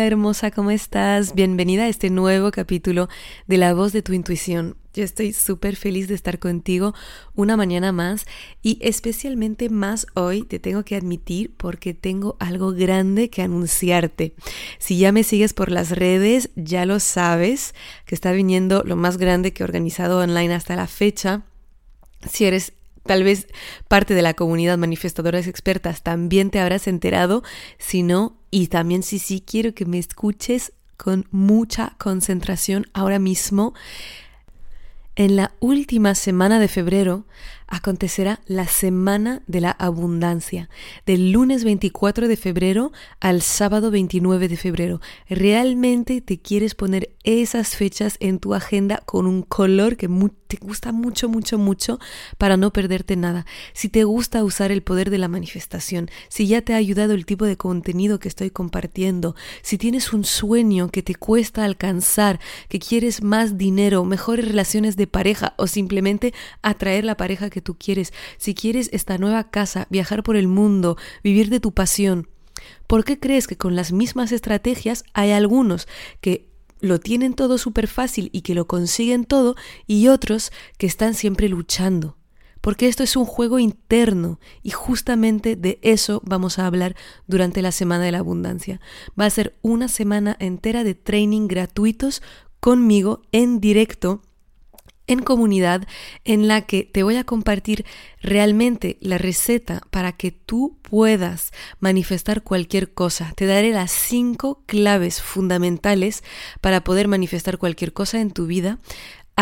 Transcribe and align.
Hola 0.00 0.06
hermosa, 0.06 0.50
¿cómo 0.50 0.70
estás? 0.70 1.34
Bienvenida 1.34 1.82
a 1.82 1.88
este 1.88 2.08
nuevo 2.08 2.50
capítulo 2.52 3.10
de 3.46 3.58
La 3.58 3.74
voz 3.74 3.92
de 3.92 4.00
tu 4.00 4.14
intuición. 4.14 4.78
Yo 4.94 5.04
estoy 5.04 5.34
súper 5.34 5.76
feliz 5.76 6.08
de 6.08 6.14
estar 6.14 6.38
contigo 6.38 6.94
una 7.34 7.54
mañana 7.58 7.92
más 7.92 8.24
y 8.62 8.78
especialmente 8.80 9.68
más 9.68 10.06
hoy 10.14 10.44
te 10.44 10.58
tengo 10.58 10.84
que 10.84 10.96
admitir 10.96 11.52
porque 11.54 11.92
tengo 11.92 12.38
algo 12.40 12.72
grande 12.72 13.28
que 13.28 13.42
anunciarte. 13.42 14.32
Si 14.78 14.96
ya 14.96 15.12
me 15.12 15.22
sigues 15.22 15.52
por 15.52 15.70
las 15.70 15.90
redes, 15.90 16.48
ya 16.56 16.86
lo 16.86 16.98
sabes 16.98 17.74
que 18.06 18.14
está 18.14 18.32
viniendo 18.32 18.82
lo 18.86 18.96
más 18.96 19.18
grande 19.18 19.52
que 19.52 19.62
he 19.62 19.64
organizado 19.64 20.20
online 20.20 20.54
hasta 20.54 20.76
la 20.76 20.86
fecha. 20.86 21.42
Si 22.26 22.46
eres 22.46 22.72
tal 23.04 23.24
vez 23.24 23.46
parte 23.88 24.14
de 24.14 24.22
la 24.22 24.34
comunidad 24.34 24.78
manifestadoras 24.78 25.46
expertas 25.46 26.02
también 26.02 26.50
te 26.50 26.60
habrás 26.60 26.86
enterado, 26.86 27.42
si 27.78 28.02
no, 28.02 28.38
y 28.50 28.68
también 28.68 29.02
si 29.02 29.18
sí, 29.18 29.42
quiero 29.44 29.74
que 29.74 29.86
me 29.86 29.98
escuches 29.98 30.72
con 30.96 31.26
mucha 31.30 31.94
concentración 31.98 32.86
ahora 32.92 33.18
mismo. 33.18 33.74
En 35.16 35.36
la 35.36 35.52
última 35.60 36.14
semana 36.14 36.60
de 36.60 36.68
febrero 36.68 37.26
acontecerá 37.70 38.40
la 38.46 38.66
Semana 38.66 39.42
de 39.46 39.60
la 39.60 39.70
Abundancia, 39.70 40.68
del 41.06 41.30
lunes 41.30 41.64
24 41.64 42.28
de 42.28 42.36
febrero 42.36 42.92
al 43.20 43.40
sábado 43.42 43.90
29 43.92 44.48
de 44.48 44.56
febrero. 44.56 45.00
¿Realmente 45.28 46.20
te 46.20 46.40
quieres 46.40 46.74
poner 46.74 47.14
esas 47.22 47.76
fechas 47.76 48.16
en 48.20 48.40
tu 48.40 48.54
agenda 48.54 49.02
con 49.06 49.26
un 49.26 49.42
color 49.42 49.96
que 49.96 50.08
te 50.48 50.56
gusta 50.56 50.90
mucho, 50.90 51.28
mucho, 51.28 51.58
mucho 51.58 52.00
para 52.38 52.56
no 52.56 52.72
perderte 52.72 53.14
nada? 53.14 53.46
Si 53.72 53.88
te 53.88 54.02
gusta 54.02 54.42
usar 54.42 54.72
el 54.72 54.82
poder 54.82 55.08
de 55.08 55.18
la 55.18 55.28
manifestación, 55.28 56.10
si 56.28 56.48
ya 56.48 56.62
te 56.62 56.74
ha 56.74 56.76
ayudado 56.76 57.14
el 57.14 57.24
tipo 57.24 57.44
de 57.44 57.56
contenido 57.56 58.18
que 58.18 58.28
estoy 58.28 58.50
compartiendo, 58.50 59.36
si 59.62 59.78
tienes 59.78 60.12
un 60.12 60.24
sueño 60.24 60.88
que 60.90 61.04
te 61.04 61.14
cuesta 61.14 61.64
alcanzar, 61.64 62.40
que 62.68 62.80
quieres 62.80 63.22
más 63.22 63.56
dinero, 63.56 64.04
mejores 64.04 64.48
relaciones 64.48 64.96
de 64.96 65.06
pareja 65.06 65.54
o 65.56 65.68
simplemente 65.68 66.34
atraer 66.62 67.04
la 67.04 67.16
pareja 67.16 67.48
que 67.48 67.59
tú 67.60 67.76
quieres, 67.76 68.12
si 68.38 68.54
quieres 68.54 68.88
esta 68.92 69.18
nueva 69.18 69.50
casa, 69.50 69.86
viajar 69.90 70.22
por 70.22 70.36
el 70.36 70.48
mundo, 70.48 70.96
vivir 71.22 71.50
de 71.50 71.60
tu 71.60 71.72
pasión, 71.72 72.28
¿por 72.86 73.04
qué 73.04 73.18
crees 73.18 73.46
que 73.46 73.56
con 73.56 73.76
las 73.76 73.92
mismas 73.92 74.32
estrategias 74.32 75.04
hay 75.14 75.30
algunos 75.32 75.88
que 76.20 76.48
lo 76.80 76.98
tienen 76.98 77.34
todo 77.34 77.58
súper 77.58 77.88
fácil 77.88 78.30
y 78.32 78.40
que 78.42 78.54
lo 78.54 78.66
consiguen 78.66 79.24
todo 79.24 79.54
y 79.86 80.08
otros 80.08 80.52
que 80.78 80.86
están 80.86 81.14
siempre 81.14 81.48
luchando? 81.48 82.16
Porque 82.60 82.88
esto 82.88 83.02
es 83.02 83.16
un 83.16 83.24
juego 83.24 83.58
interno 83.58 84.38
y 84.62 84.70
justamente 84.70 85.56
de 85.56 85.78
eso 85.82 86.20
vamos 86.24 86.58
a 86.58 86.66
hablar 86.66 86.94
durante 87.26 87.62
la 87.62 87.72
Semana 87.72 88.04
de 88.04 88.12
la 88.12 88.18
Abundancia. 88.18 88.80
Va 89.18 89.24
a 89.24 89.30
ser 89.30 89.58
una 89.62 89.88
semana 89.88 90.36
entera 90.40 90.84
de 90.84 90.94
training 90.94 91.48
gratuitos 91.48 92.22
conmigo 92.60 93.22
en 93.32 93.60
directo 93.60 94.22
en 95.10 95.22
comunidad 95.22 95.86
en 96.24 96.48
la 96.48 96.62
que 96.62 96.84
te 96.84 97.02
voy 97.02 97.16
a 97.16 97.24
compartir 97.24 97.84
realmente 98.20 98.98
la 99.00 99.18
receta 99.18 99.82
para 99.90 100.12
que 100.12 100.30
tú 100.30 100.78
puedas 100.82 101.52
manifestar 101.78 102.42
cualquier 102.42 102.92
cosa. 102.92 103.32
Te 103.36 103.46
daré 103.46 103.70
las 103.70 103.90
cinco 103.90 104.62
claves 104.66 105.22
fundamentales 105.22 106.22
para 106.60 106.84
poder 106.84 107.08
manifestar 107.08 107.58
cualquier 107.58 107.92
cosa 107.92 108.20
en 108.20 108.30
tu 108.30 108.46
vida. 108.46 108.78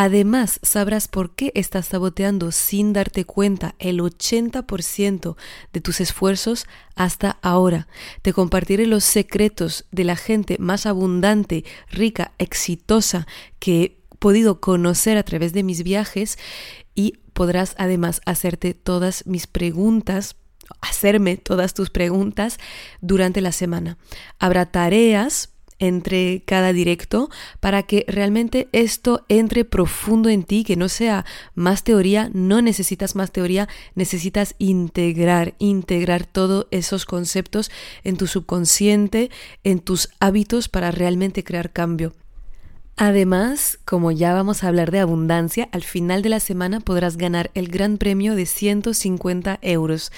Además, 0.01 0.61
sabrás 0.63 1.09
por 1.09 1.35
qué 1.35 1.51
estás 1.57 1.87
saboteando 1.87 2.53
sin 2.53 2.93
darte 2.93 3.25
cuenta 3.25 3.75
el 3.81 3.99
80% 3.99 5.37
de 5.73 5.81
tus 5.81 6.01
esfuerzos 6.01 6.67
hasta 6.95 7.39
ahora. 7.43 7.89
Te 8.23 8.33
compartiré 8.33 8.87
los 8.87 9.03
secretos 9.03 9.87
de 9.91 10.05
la 10.05 10.15
gente 10.15 10.57
más 10.61 10.87
abundante, 10.87 11.65
rica, 11.91 12.33
exitosa 12.39 13.27
que 13.59 13.98
podido 14.19 14.61
conocer 14.61 15.17
a 15.19 15.23
través 15.23 15.53
de 15.53 15.63
mis 15.63 15.83
viajes 15.83 16.39
y 16.95 17.19
podrás 17.33 17.75
además 17.79 18.21
hacerte 18.27 18.75
todas 18.75 19.27
mis 19.27 19.47
preguntas 19.47 20.37
hacerme 20.81 21.37
todas 21.37 21.75
tus 21.75 21.91
preguntas 21.91 22.59
durante 23.01 23.41
la 23.41 23.53
semana. 23.53 23.99
Habrá 24.39 24.67
tareas 24.67 25.51
entre 25.81 26.43
cada 26.45 26.73
directo 26.73 27.31
para 27.61 27.85
que 27.85 28.05
realmente 28.09 28.69
esto 28.73 29.25
entre 29.29 29.65
profundo 29.65 30.29
en 30.29 30.43
ti, 30.43 30.65
que 30.65 30.77
no 30.77 30.89
sea 30.89 31.25
más 31.55 31.85
teoría, 31.85 32.31
no 32.35 32.63
necesitas 32.63 33.15
más 33.15 33.31
teoría, 33.31 33.69
necesitas 33.95 34.57
integrar, 34.59 35.55
integrar 35.59 36.27
todos 36.27 36.67
esos 36.73 37.05
conceptos 37.05 37.71
en 38.03 38.17
tu 38.17 38.27
subconsciente, 38.27 39.31
en 39.63 39.79
tus 39.79 40.09
hábitos 40.19 40.69
para 40.69 40.91
realmente 40.91 41.45
crear 41.45 41.73
cambio. 41.73 42.13
Además, 43.01 43.79
como 43.85 44.11
ya 44.11 44.35
vamos 44.35 44.65
a 44.65 44.69
hablar 44.69 44.91
de 44.91 44.99
abundancia, 44.99 45.69
al 45.71 45.85
final 45.85 46.21
de 46.21 46.31
la 46.31 46.41
semana 46.41 46.81
podrás 46.81 47.17
ganar 47.17 47.53
el 47.55 47.69
gran 47.69 47.97
premio 47.97 48.35
de 48.35 48.45
150 48.45 49.61
euros. 49.63 50.11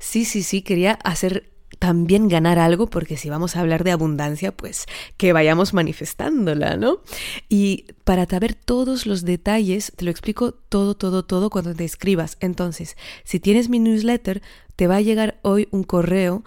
Sí, 0.00 0.24
sí, 0.24 0.42
sí, 0.42 0.60
quería 0.62 0.98
hacer 1.04 1.52
también 1.78 2.26
ganar 2.26 2.58
algo, 2.58 2.88
porque 2.88 3.16
si 3.16 3.30
vamos 3.30 3.54
a 3.54 3.60
hablar 3.60 3.84
de 3.84 3.92
abundancia, 3.92 4.50
pues 4.50 4.86
que 5.16 5.32
vayamos 5.32 5.74
manifestándola, 5.74 6.76
¿no? 6.76 7.02
Y 7.48 7.86
para 8.02 8.26
saber 8.26 8.54
todos 8.54 9.06
los 9.06 9.24
detalles, 9.24 9.92
te 9.94 10.04
lo 10.04 10.10
explico 10.10 10.54
todo, 10.54 10.96
todo, 10.96 11.24
todo 11.24 11.50
cuando 11.50 11.72
te 11.72 11.84
escribas. 11.84 12.36
Entonces, 12.40 12.96
si 13.22 13.38
tienes 13.38 13.68
mi 13.68 13.78
newsletter, 13.78 14.42
te 14.74 14.88
va 14.88 14.96
a 14.96 15.02
llegar 15.02 15.38
hoy 15.42 15.68
un 15.70 15.84
correo 15.84 16.42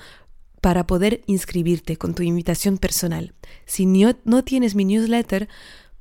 para 0.61 0.87
poder 0.87 1.21
inscribirte 1.27 1.97
con 1.97 2.13
tu 2.13 2.23
invitación 2.23 2.77
personal. 2.77 3.33
Si 3.65 3.85
no, 3.85 4.43
tienes 4.43 4.75
mi 4.75 4.85
newsletter, 4.85 5.47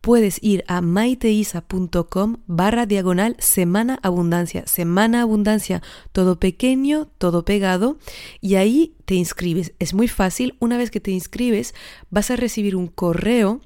puedes 0.00 0.38
ir 0.42 0.64
a 0.68 0.80
maiteisa.com 0.80 2.36
barra 2.46 2.86
diagonal 2.86 3.36
semana 3.38 3.98
abundancia, 4.02 4.66
semana 4.66 5.22
abundancia, 5.22 5.82
todo 6.12 6.38
pequeño, 6.38 7.08
todo 7.18 7.44
pegado, 7.44 7.98
y 8.40 8.54
ahí 8.54 8.94
te 9.04 9.14
inscribes. 9.14 9.72
Es 9.78 9.94
muy 9.94 10.08
fácil, 10.08 10.56
una 10.60 10.78
vez 10.78 10.90
que 10.90 11.00
te 11.00 11.10
inscribes 11.10 11.74
vas 12.10 12.30
a 12.30 12.36
recibir 12.36 12.76
un 12.76 12.86
correo 12.86 13.60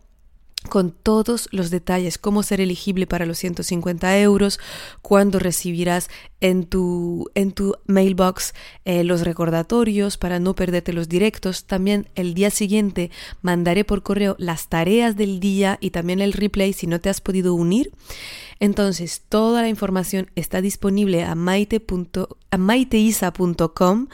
con 0.69 0.91
todos 0.91 1.49
los 1.53 1.71
detalles, 1.71 2.19
cómo 2.19 2.43
ser 2.43 2.61
elegible 2.61 3.07
para 3.07 3.25
los 3.25 3.39
150 3.39 4.19
euros, 4.19 4.61
cuándo 5.01 5.39
recibirás 5.39 6.11
en 6.41 6.65
tu, 6.65 7.31
en 7.35 7.53
tu 7.53 7.77
mailbox 7.87 8.53
eh, 8.85 9.03
los 9.05 9.23
recordatorios 9.23 10.19
para 10.19 10.39
no 10.39 10.55
perderte 10.55 10.93
los 10.93 11.09
directos. 11.09 11.65
También 11.65 12.09
el 12.15 12.35
día 12.35 12.51
siguiente 12.51 13.11
mandaré 13.41 13.85
por 13.85 14.03
correo 14.03 14.37
las 14.39 14.69
tareas 14.69 15.17
del 15.17 15.41
día 15.41 15.79
y 15.81 15.91
también 15.91 16.21
el 16.21 16.35
replay 16.35 16.73
si 16.73 16.87
no 16.87 17.01
te 17.01 17.09
has 17.09 17.21
podido 17.21 17.55
unir. 17.55 17.93
Entonces, 18.59 19.23
toda 19.29 19.63
la 19.63 19.69
información 19.69 20.31
está 20.35 20.61
disponible 20.61 21.25
a, 21.25 21.35
maite 21.35 21.83
a 22.51 22.59
maiteisa.com 22.59 24.09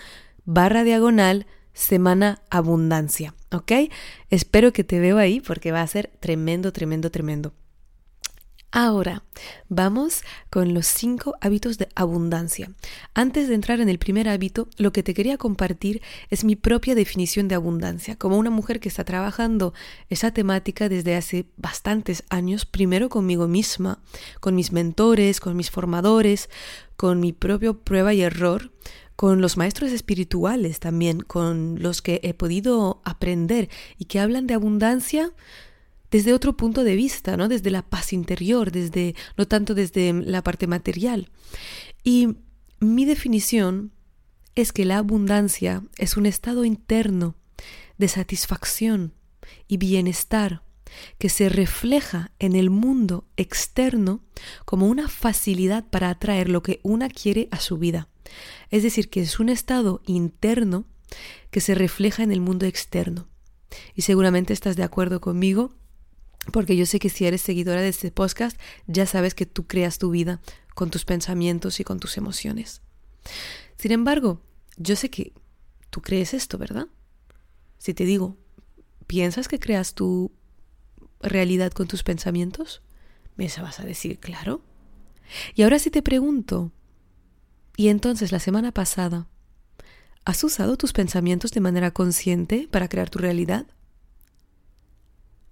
barra 0.44 0.84
diagonal 0.84 1.46
semana 1.76 2.42
abundancia. 2.50 3.34
¿ok? 3.52 3.72
Espero 4.30 4.72
que 4.72 4.84
te 4.84 5.00
veo 5.00 5.18
ahí 5.18 5.40
porque 5.40 5.72
va 5.72 5.82
a 5.82 5.86
ser 5.86 6.10
tremendo, 6.20 6.72
tremendo, 6.72 7.10
tremendo. 7.10 7.52
Ahora, 8.72 9.22
vamos 9.68 10.22
con 10.50 10.74
los 10.74 10.86
cinco 10.86 11.34
hábitos 11.40 11.78
de 11.78 11.88
abundancia. 11.94 12.72
Antes 13.14 13.48
de 13.48 13.54
entrar 13.54 13.80
en 13.80 13.88
el 13.88 13.98
primer 13.98 14.28
hábito, 14.28 14.68
lo 14.76 14.92
que 14.92 15.02
te 15.02 15.14
quería 15.14 15.38
compartir 15.38 16.02
es 16.28 16.44
mi 16.44 16.56
propia 16.56 16.94
definición 16.94 17.48
de 17.48 17.54
abundancia, 17.54 18.16
como 18.16 18.36
una 18.36 18.50
mujer 18.50 18.80
que 18.80 18.90
está 18.90 19.04
trabajando 19.04 19.72
esa 20.10 20.32
temática 20.32 20.90
desde 20.90 21.16
hace 21.16 21.46
bastantes 21.56 22.24
años, 22.28 22.66
primero 22.66 23.08
conmigo 23.08 23.48
misma, 23.48 24.02
con 24.40 24.54
mis 24.54 24.72
mentores, 24.72 25.40
con 25.40 25.56
mis 25.56 25.70
formadores, 25.70 26.50
con 26.96 27.20
mi 27.20 27.32
propio 27.32 27.80
prueba 27.80 28.12
y 28.12 28.22
error, 28.22 28.72
con 29.16 29.40
los 29.40 29.56
maestros 29.56 29.92
espirituales 29.92 30.78
también, 30.78 31.20
con 31.20 31.82
los 31.82 32.02
que 32.02 32.20
he 32.22 32.34
podido 32.34 33.00
aprender 33.04 33.70
y 33.98 34.04
que 34.04 34.20
hablan 34.20 34.46
de 34.46 34.54
abundancia 34.54 35.32
desde 36.10 36.34
otro 36.34 36.56
punto 36.56 36.84
de 36.84 36.94
vista, 36.94 37.36
¿no? 37.36 37.48
Desde 37.48 37.70
la 37.70 37.82
paz 37.82 38.12
interior, 38.12 38.70
desde 38.70 39.14
no 39.36 39.48
tanto 39.48 39.74
desde 39.74 40.12
la 40.12 40.42
parte 40.42 40.66
material. 40.66 41.30
Y 42.04 42.36
mi 42.78 43.04
definición 43.04 43.92
es 44.54 44.72
que 44.72 44.84
la 44.84 44.98
abundancia 44.98 45.82
es 45.96 46.16
un 46.16 46.26
estado 46.26 46.64
interno 46.64 47.34
de 47.98 48.08
satisfacción 48.08 49.14
y 49.66 49.78
bienestar 49.78 50.62
que 51.18 51.28
se 51.28 51.48
refleja 51.48 52.30
en 52.38 52.54
el 52.54 52.70
mundo 52.70 53.26
externo 53.36 54.20
como 54.64 54.86
una 54.86 55.08
facilidad 55.08 55.84
para 55.88 56.10
atraer 56.10 56.48
lo 56.48 56.62
que 56.62 56.80
una 56.82 57.08
quiere 57.08 57.48
a 57.50 57.60
su 57.60 57.78
vida. 57.78 58.08
Es 58.70 58.82
decir, 58.82 59.08
que 59.10 59.20
es 59.20 59.38
un 59.40 59.48
estado 59.48 60.02
interno 60.06 60.84
que 61.50 61.60
se 61.60 61.74
refleja 61.74 62.22
en 62.22 62.32
el 62.32 62.40
mundo 62.40 62.66
externo. 62.66 63.28
Y 63.94 64.02
seguramente 64.02 64.52
estás 64.52 64.76
de 64.76 64.82
acuerdo 64.82 65.20
conmigo, 65.20 65.74
porque 66.52 66.76
yo 66.76 66.86
sé 66.86 66.98
que 66.98 67.10
si 67.10 67.26
eres 67.26 67.42
seguidora 67.42 67.80
de 67.80 67.88
este 67.88 68.10
podcast, 68.10 68.58
ya 68.86 69.06
sabes 69.06 69.34
que 69.34 69.46
tú 69.46 69.66
creas 69.66 69.98
tu 69.98 70.10
vida 70.10 70.40
con 70.74 70.90
tus 70.90 71.04
pensamientos 71.04 71.80
y 71.80 71.84
con 71.84 71.98
tus 71.98 72.16
emociones. 72.16 72.82
Sin 73.76 73.92
embargo, 73.92 74.40
yo 74.76 74.96
sé 74.96 75.10
que 75.10 75.32
tú 75.90 76.02
crees 76.02 76.34
esto, 76.34 76.58
¿verdad? 76.58 76.86
Si 77.78 77.94
te 77.94 78.04
digo, 78.04 78.36
¿piensas 79.06 79.48
que 79.48 79.58
creas 79.58 79.94
tu 79.94 80.32
realidad 81.20 81.72
con 81.72 81.88
tus 81.88 82.02
pensamientos? 82.02 82.82
Me 83.36 83.48
vas 83.60 83.80
a 83.80 83.84
decir, 83.84 84.18
claro. 84.18 84.62
Y 85.54 85.62
ahora 85.62 85.78
si 85.78 85.90
te 85.90 86.02
pregunto, 86.02 86.72
¿y 87.76 87.88
entonces 87.88 88.32
la 88.32 88.40
semana 88.40 88.72
pasada 88.72 89.26
¿Has 90.26 90.42
usado 90.42 90.76
tus 90.76 90.92
pensamientos 90.92 91.52
de 91.52 91.60
manera 91.60 91.92
consciente 91.92 92.66
para 92.68 92.88
crear 92.88 93.08
tu 93.08 93.20
realidad? 93.20 93.64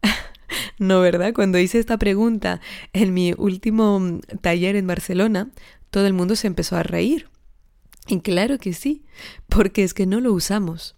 no, 0.79 1.01
¿verdad? 1.01 1.33
Cuando 1.33 1.61
hice 1.61 1.79
esta 1.79 1.97
pregunta 1.97 2.61
en 2.93 3.15
mi 3.15 3.35
último 3.39 4.01
mm, 4.01 4.21
taller 4.41 4.75
en 4.75 4.89
Barcelona, 4.89 5.53
todo 5.91 6.09
el 6.09 6.13
mundo 6.13 6.35
se 6.35 6.49
empezó 6.49 6.75
a 6.75 6.83
reír. 6.83 7.29
Y 8.09 8.19
claro 8.19 8.59
que 8.59 8.73
sí, 8.73 9.05
porque 9.49 9.85
es 9.85 9.95
que 9.95 10.07
no 10.07 10.19
lo 10.19 10.33
usamos. 10.33 10.97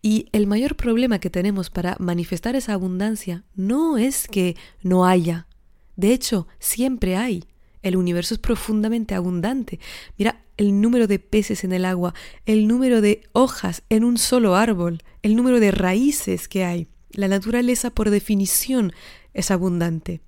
Y 0.00 0.28
el 0.30 0.46
mayor 0.46 0.76
problema 0.76 1.18
que 1.18 1.28
tenemos 1.28 1.70
para 1.70 1.96
manifestar 1.98 2.54
esa 2.54 2.74
abundancia 2.74 3.42
no 3.56 3.98
es 3.98 4.28
que 4.28 4.56
no 4.80 5.06
haya. 5.06 5.48
De 5.96 6.12
hecho, 6.12 6.46
siempre 6.60 7.16
hay. 7.16 7.42
El 7.88 7.96
universo 7.96 8.34
es 8.34 8.40
profundamente 8.40 9.14
abundante. 9.14 9.80
Mira 10.16 10.44
el 10.56 10.80
número 10.80 11.06
de 11.06 11.18
peces 11.18 11.64
en 11.64 11.72
el 11.72 11.84
agua, 11.84 12.14
el 12.46 12.68
número 12.68 13.00
de 13.00 13.22
hojas 13.32 13.82
en 13.88 14.04
un 14.04 14.18
solo 14.18 14.56
árbol, 14.56 15.02
el 15.22 15.36
número 15.36 15.60
de 15.60 15.70
raíces 15.70 16.48
que 16.48 16.64
hay. 16.64 16.88
La 17.10 17.28
naturaleza 17.28 17.90
por 17.90 18.10
definición 18.10 18.92
es 19.34 19.50
abundante. 19.50 20.20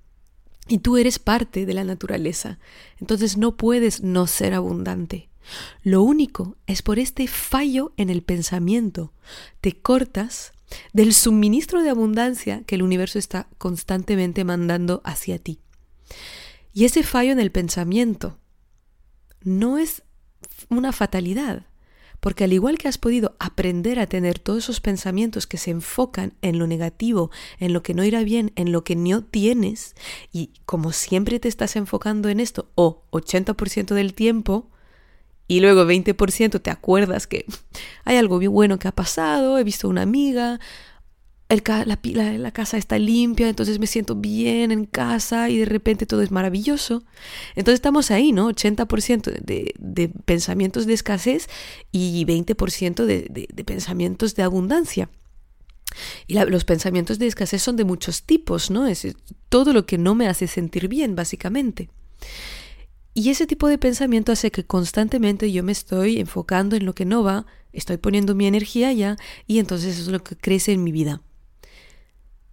Y 0.67 0.79
tú 0.79 0.97
eres 0.97 1.19
parte 1.19 1.65
de 1.65 1.73
la 1.73 1.83
naturaleza. 1.83 2.59
Entonces 2.99 3.37
no 3.37 3.57
puedes 3.57 4.01
no 4.03 4.27
ser 4.27 4.53
abundante. 4.53 5.29
Lo 5.83 6.03
único 6.03 6.55
es 6.67 6.81
por 6.81 6.99
este 6.99 7.27
fallo 7.27 7.93
en 7.97 8.09
el 8.09 8.21
pensamiento. 8.21 9.11
Te 9.59 9.73
cortas 9.73 10.53
del 10.93 11.13
suministro 11.13 11.81
de 11.81 11.89
abundancia 11.89 12.63
que 12.65 12.75
el 12.75 12.83
universo 12.83 13.19
está 13.19 13.47
constantemente 13.57 14.43
mandando 14.43 15.01
hacia 15.03 15.39
ti. 15.39 15.59
Y 16.73 16.85
ese 16.85 17.03
fallo 17.03 17.31
en 17.31 17.39
el 17.39 17.51
pensamiento 17.51 18.37
no 19.43 19.77
es 19.77 20.03
una 20.69 20.91
fatalidad, 20.91 21.65
porque 22.19 22.43
al 22.43 22.53
igual 22.53 22.77
que 22.77 22.87
has 22.87 22.97
podido 22.97 23.35
aprender 23.39 23.99
a 23.99 24.05
tener 24.05 24.39
todos 24.39 24.65
esos 24.65 24.79
pensamientos 24.79 25.47
que 25.47 25.57
se 25.57 25.71
enfocan 25.71 26.33
en 26.41 26.59
lo 26.59 26.67
negativo, 26.67 27.31
en 27.59 27.73
lo 27.73 27.81
que 27.83 27.93
no 27.93 28.03
irá 28.03 28.23
bien, 28.23 28.51
en 28.55 28.71
lo 28.71 28.83
que 28.83 28.95
no 28.95 29.23
tienes, 29.23 29.95
y 30.31 30.51
como 30.65 30.91
siempre 30.91 31.39
te 31.39 31.47
estás 31.47 31.75
enfocando 31.75 32.29
en 32.29 32.39
esto, 32.39 32.69
o 32.75 33.03
80% 33.11 33.95
del 33.95 34.13
tiempo, 34.13 34.69
y 35.47 35.59
luego 35.59 35.83
20% 35.83 36.61
te 36.61 36.69
acuerdas 36.69 37.27
que 37.27 37.45
hay 38.05 38.17
algo 38.17 38.37
bien 38.37 38.53
bueno 38.53 38.79
que 38.79 38.87
ha 38.87 38.95
pasado, 38.95 39.57
he 39.57 39.63
visto 39.63 39.89
una 39.89 40.03
amiga, 40.03 40.59
la, 41.55 42.51
casa 42.51 42.77
está 42.77 42.97
limpia, 42.97 43.49
entonces 43.49 43.79
me 43.79 43.87
siento 43.87 44.15
bien 44.15 44.71
en 44.71 44.85
casa 44.85 45.49
y 45.49 45.57
de 45.57 45.65
repente 45.65 46.05
todo 46.05 46.21
es 46.21 46.31
maravilloso. 46.31 47.03
Entonces 47.55 47.75
estamos 47.75 48.11
ahí, 48.11 48.31
¿no? 48.31 48.49
80% 48.49 49.23
de, 49.43 49.73
de, 49.77 50.09
pensamientos 50.25 50.85
de 50.85 50.93
escasez 50.93 51.47
y 51.91 52.25
20% 52.25 53.05
de, 53.05 53.27
de, 53.29 53.63
pensamientos 53.63 54.35
de 54.35 54.43
abundancia. 54.43 55.09
Y 56.25 56.35
los 56.35 56.63
pensamientos 56.63 57.19
de 57.19 57.27
escasez 57.27 57.61
son 57.61 57.75
de 57.75 57.83
muchos 57.83 58.23
tipos, 58.23 58.71
¿no? 58.71 58.87
Es 58.87 59.05
todo 59.49 59.73
lo 59.73 59.85
que 59.85 59.97
no 59.97 60.15
me 60.15 60.27
hace 60.27 60.47
sentir 60.47 60.87
bien, 60.87 61.15
básicamente. 61.15 61.89
Y 63.13 63.29
ese 63.29 63.45
tipo 63.45 63.67
de 63.67 63.77
pensamiento 63.77 64.31
hace 64.31 64.51
que 64.51 64.63
constantemente 64.63 65.51
yo 65.51 65.63
me 65.63 65.73
estoy 65.73 66.19
enfocando 66.19 66.77
en 66.77 66.85
lo 66.85 66.95
que 66.95 67.03
no 67.03 67.23
va, 67.23 67.45
estoy 67.73 67.97
poniendo 67.97 68.35
mi 68.35 68.47
energía 68.47 68.87
allá 68.87 69.17
y 69.47 69.59
entonces 69.59 69.99
es 69.99 70.07
lo 70.07 70.23
que 70.23 70.37
crece 70.37 70.71
en 70.71 70.83
mi 70.83 70.93
vida. 70.93 71.21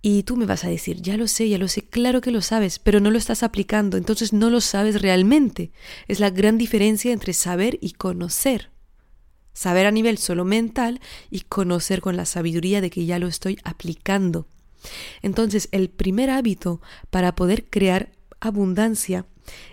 Y 0.00 0.22
tú 0.22 0.36
me 0.36 0.46
vas 0.46 0.64
a 0.64 0.68
decir, 0.68 1.02
ya 1.02 1.16
lo 1.16 1.26
sé, 1.26 1.48
ya 1.48 1.58
lo 1.58 1.66
sé, 1.66 1.82
claro 1.82 2.20
que 2.20 2.30
lo 2.30 2.40
sabes, 2.40 2.78
pero 2.78 3.00
no 3.00 3.10
lo 3.10 3.18
estás 3.18 3.42
aplicando, 3.42 3.96
entonces 3.96 4.32
no 4.32 4.48
lo 4.48 4.60
sabes 4.60 5.02
realmente. 5.02 5.72
Es 6.06 6.20
la 6.20 6.30
gran 6.30 6.56
diferencia 6.56 7.12
entre 7.12 7.32
saber 7.32 7.78
y 7.80 7.92
conocer. 7.92 8.70
Saber 9.52 9.86
a 9.86 9.90
nivel 9.90 10.18
solo 10.18 10.44
mental 10.44 11.00
y 11.30 11.40
conocer 11.40 12.00
con 12.00 12.16
la 12.16 12.26
sabiduría 12.26 12.80
de 12.80 12.90
que 12.90 13.06
ya 13.06 13.18
lo 13.18 13.26
estoy 13.26 13.58
aplicando. 13.64 14.46
Entonces, 15.20 15.68
el 15.72 15.90
primer 15.90 16.30
hábito 16.30 16.80
para 17.10 17.34
poder 17.34 17.64
crear 17.68 18.12
abundancia 18.38 19.26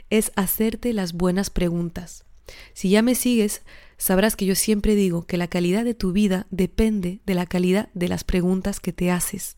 es 0.09 0.31
hacerte 0.35 0.93
las 0.93 1.13
buenas 1.13 1.51
preguntas. 1.51 2.25
Si 2.73 2.89
ya 2.89 3.03
me 3.03 3.13
sigues, 3.13 3.61
sabrás 3.97 4.35
que 4.35 4.45
yo 4.45 4.55
siempre 4.55 4.95
digo 4.95 5.25
que 5.25 5.37
la 5.37 5.47
calidad 5.47 5.83
de 5.83 5.93
tu 5.93 6.11
vida 6.11 6.47
depende 6.49 7.21
de 7.25 7.33
la 7.33 7.45
calidad 7.45 7.89
de 7.93 8.07
las 8.07 8.23
preguntas 8.23 8.79
que 8.79 8.93
te 8.93 9.11
haces, 9.11 9.57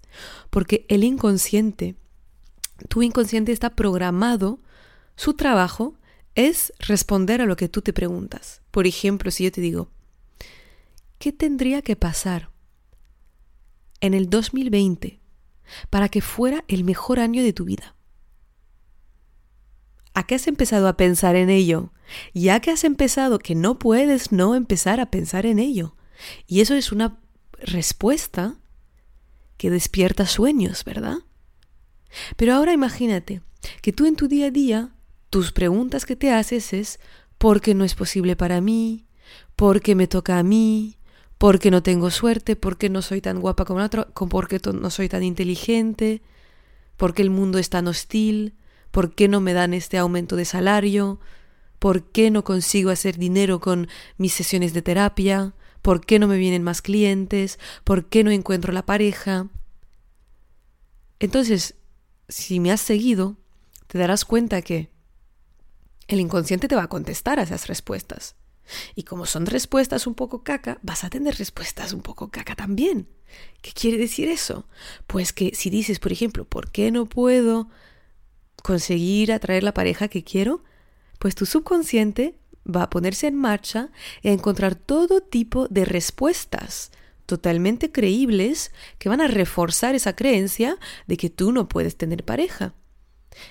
porque 0.50 0.86
el 0.90 1.04
inconsciente, 1.04 1.96
tu 2.90 3.02
inconsciente 3.02 3.52
está 3.52 3.76
programado, 3.76 4.60
su 5.16 5.34
trabajo 5.34 5.96
es 6.36 6.72
responder 6.80 7.42
a 7.42 7.46
lo 7.46 7.56
que 7.56 7.68
tú 7.68 7.82
te 7.82 7.94
preguntas. 7.94 8.62
Por 8.70 8.86
ejemplo, 8.86 9.32
si 9.32 9.44
yo 9.44 9.52
te 9.52 9.62
digo, 9.62 9.90
¿qué 11.18 11.32
tendría 11.32 11.82
que 11.82 11.96
pasar 11.96 12.52
en 14.02 14.14
el 14.14 14.30
2020 14.30 15.20
para 15.90 16.10
que 16.10 16.22
fuera 16.22 16.64
el 16.68 16.84
mejor 16.84 17.20
año 17.20 17.44
de 17.44 17.54
tu 17.54 17.66
vida? 17.66 17.97
¿A 20.18 20.24
qué 20.24 20.34
has 20.34 20.48
empezado 20.48 20.88
a 20.88 20.98
pensar 20.98 21.36
en 21.36 21.52
ello? 21.52 21.92
Ya 22.34 22.60
que 22.60 22.72
has 22.72 22.84
empezado, 22.84 23.38
que 23.38 23.54
no 23.54 23.78
puedes 23.78 24.32
no 24.32 24.56
empezar 24.56 25.00
a 25.00 25.12
pensar 25.12 25.46
en 25.46 25.60
ello. 25.60 25.96
Y 26.48 26.62
eso 26.62 26.74
es 26.74 26.92
una 26.92 27.20
respuesta 27.60 28.56
que 29.58 29.70
despierta 29.70 30.26
sueños, 30.26 30.84
¿verdad? 30.86 31.20
Pero 32.36 32.56
ahora 32.56 32.74
imagínate 32.74 33.44
que 33.84 33.94
tú 33.94 34.08
en 34.08 34.16
tu 34.16 34.28
día 34.28 34.48
a 34.48 34.50
día, 34.50 34.96
tus 35.30 35.52
preguntas 35.52 36.04
que 36.04 36.16
te 36.16 36.32
haces 36.32 36.74
es 36.74 37.00
¿por 37.38 37.62
qué 37.62 37.76
no 37.76 37.84
es 37.84 37.94
posible 37.94 38.36
para 38.36 38.60
mí? 38.60 39.06
¿Por 39.56 39.82
qué 39.82 39.94
me 39.94 40.08
toca 40.08 40.40
a 40.40 40.44
mí? 40.44 40.98
¿Por 41.38 41.60
qué 41.60 41.70
no 41.70 41.84
tengo 41.84 42.10
suerte? 42.10 42.56
¿Por 42.56 42.80
qué 42.80 42.90
no 42.90 43.04
soy 43.04 43.22
tan 43.22 43.40
guapa 43.40 43.66
como 43.66 43.84
otro? 43.84 44.12
¿Por 44.16 44.48
qué 44.48 44.60
no 44.74 44.90
soy 44.90 45.10
tan 45.10 45.22
inteligente? 45.22 46.24
¿Por 46.96 47.14
qué 47.14 47.22
el 47.22 47.30
mundo 47.30 47.60
es 47.60 47.70
tan 47.70 47.88
hostil? 47.88 48.56
¿Por 48.98 49.14
qué 49.14 49.28
no 49.28 49.42
me 49.42 49.54
dan 49.54 49.76
este 49.76 50.00
aumento 50.00 50.36
de 50.36 50.44
salario? 50.44 51.20
¿Por 51.78 52.10
qué 52.10 52.32
no 52.32 52.44
consigo 52.44 52.90
hacer 52.90 53.20
dinero 53.20 53.60
con 53.60 53.90
mis 54.18 54.34
sesiones 54.34 54.74
de 54.74 54.82
terapia? 54.82 55.54
¿Por 55.84 56.04
qué 56.04 56.18
no 56.18 56.28
me 56.28 56.40
vienen 56.40 56.64
más 56.64 56.82
clientes? 56.82 57.60
¿Por 57.84 58.10
qué 58.10 58.24
no 58.24 58.32
encuentro 58.32 58.74
la 58.74 58.88
pareja? 58.88 59.50
Entonces, 61.20 61.76
si 62.28 62.60
me 62.60 62.72
has 62.72 62.82
seguido, 62.82 63.38
te 63.86 64.00
darás 64.00 64.26
cuenta 64.26 64.64
que 64.64 64.90
el 66.08 66.20
inconsciente 66.20 66.68
te 66.68 66.76
va 66.76 66.82
a 66.82 66.90
contestar 66.90 67.40
a 67.40 67.44
esas 67.44 67.68
respuestas. 67.68 68.36
Y 68.96 69.04
como 69.04 69.28
son 69.28 69.46
respuestas 69.46 70.08
un 70.08 70.16
poco 70.16 70.42
caca, 70.44 70.80
vas 70.82 71.04
a 71.04 71.12
tener 71.12 71.36
respuestas 71.36 71.94
un 71.94 72.02
poco 72.02 72.32
caca 72.32 72.56
también. 72.56 73.08
¿Qué 73.62 73.74
quiere 73.74 74.00
decir 74.00 74.28
eso? 74.28 74.68
Pues 75.06 75.34
que 75.34 75.54
si 75.54 75.70
dices, 75.70 76.00
por 76.00 76.12
ejemplo, 76.12 76.46
¿por 76.46 76.72
qué 76.72 76.90
no 76.90 77.06
puedo 77.06 77.70
conseguir 78.64 79.32
atraer 79.32 79.64
la 79.64 79.74
pareja 79.74 80.08
que 80.08 80.24
quiero, 80.24 80.64
pues 81.20 81.36
tu 81.36 81.46
subconsciente 81.46 82.36
va 82.66 82.84
a 82.84 82.90
ponerse 82.90 83.28
en 83.28 83.36
marcha 83.36 83.90
y 84.22 84.30
a 84.30 84.34
encontrar 84.34 84.76
todo 84.76 85.22
tipo 85.22 85.68
de 85.68 85.86
respuestas 85.86 86.92
totalmente 87.26 87.92
creíbles 87.92 88.72
que 88.98 89.10
van 89.10 89.22
a 89.22 89.28
reforzar 89.28 89.96
esa 89.96 90.16
creencia 90.16 90.78
de 91.08 91.18
que 91.18 91.30
tú 91.30 91.52
no 91.52 91.68
puedes 91.68 91.98
tener 91.98 92.24
pareja. 92.24 92.74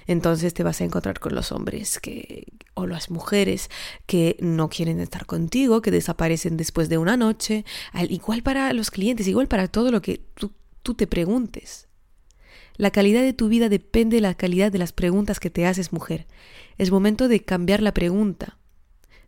Entonces 0.07 0.53
te 0.53 0.65
vas 0.65 0.81
a 0.81 0.85
encontrar 0.85 1.21
con 1.21 1.35
los 1.35 1.53
hombres 1.53 2.01
que 2.01 2.53
o 2.75 2.87
las 2.87 3.11
mujeres 3.11 3.71
que 4.07 4.37
no 4.41 4.69
quieren 4.69 5.01
estar 5.01 5.27
contigo, 5.27 5.83
que 5.83 5.91
desaparecen 5.91 6.57
después 6.57 6.89
de 6.89 6.99
una 6.99 7.17
noche, 7.17 7.65
igual 8.09 8.43
para 8.43 8.73
los 8.73 8.91
clientes, 8.91 9.29
igual 9.29 9.47
para 9.47 9.69
todo 9.69 9.93
lo 9.93 10.03
que 10.03 10.21
tú, 10.35 10.53
tú 10.83 10.95
te 10.95 11.07
preguntes. 11.07 11.89
La 12.77 12.91
calidad 12.91 13.23
de 13.23 13.33
tu 13.33 13.49
vida 13.49 13.69
depende 13.69 14.17
de 14.17 14.21
la 14.21 14.35
calidad 14.35 14.71
de 14.71 14.79
las 14.79 14.93
preguntas 14.93 15.41
que 15.41 15.51
te 15.51 15.67
haces, 15.67 15.93
mujer. 15.93 16.27
Es 16.79 16.91
momento 16.91 17.29
de 17.29 17.41
cambiar 17.45 17.83
la 17.83 17.95
pregunta. 17.95 18.59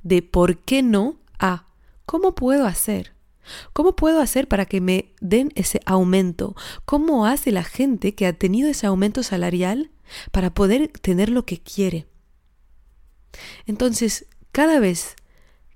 De 0.02 0.23
¿por 0.23 0.59
qué 0.59 0.83
no? 0.83 1.19
a 1.38 1.67
¿cómo 2.05 2.35
puedo 2.35 2.67
hacer? 2.67 3.14
¿Cómo 3.73 3.97
puedo 3.97 4.21
hacer 4.21 4.49
para 4.49 4.67
que 4.67 4.81
me 4.81 5.14
den 5.21 5.52
ese 5.55 5.81
aumento? 5.87 6.55
¿Cómo 6.85 7.26
hace 7.26 7.52
la 7.52 7.64
gente 7.64 8.14
que 8.14 8.26
ha 8.26 8.33
tenido 8.33 8.69
ese 8.69 8.87
aumento 8.87 9.23
salarial 9.23 9.90
para 10.33 10.52
poder 10.52 10.88
tener 10.88 11.31
lo 11.31 11.47
que 11.47 11.59
quiere? 11.59 12.07
Entonces, 13.67 14.26
cada 14.52 14.81
vez 14.81 15.17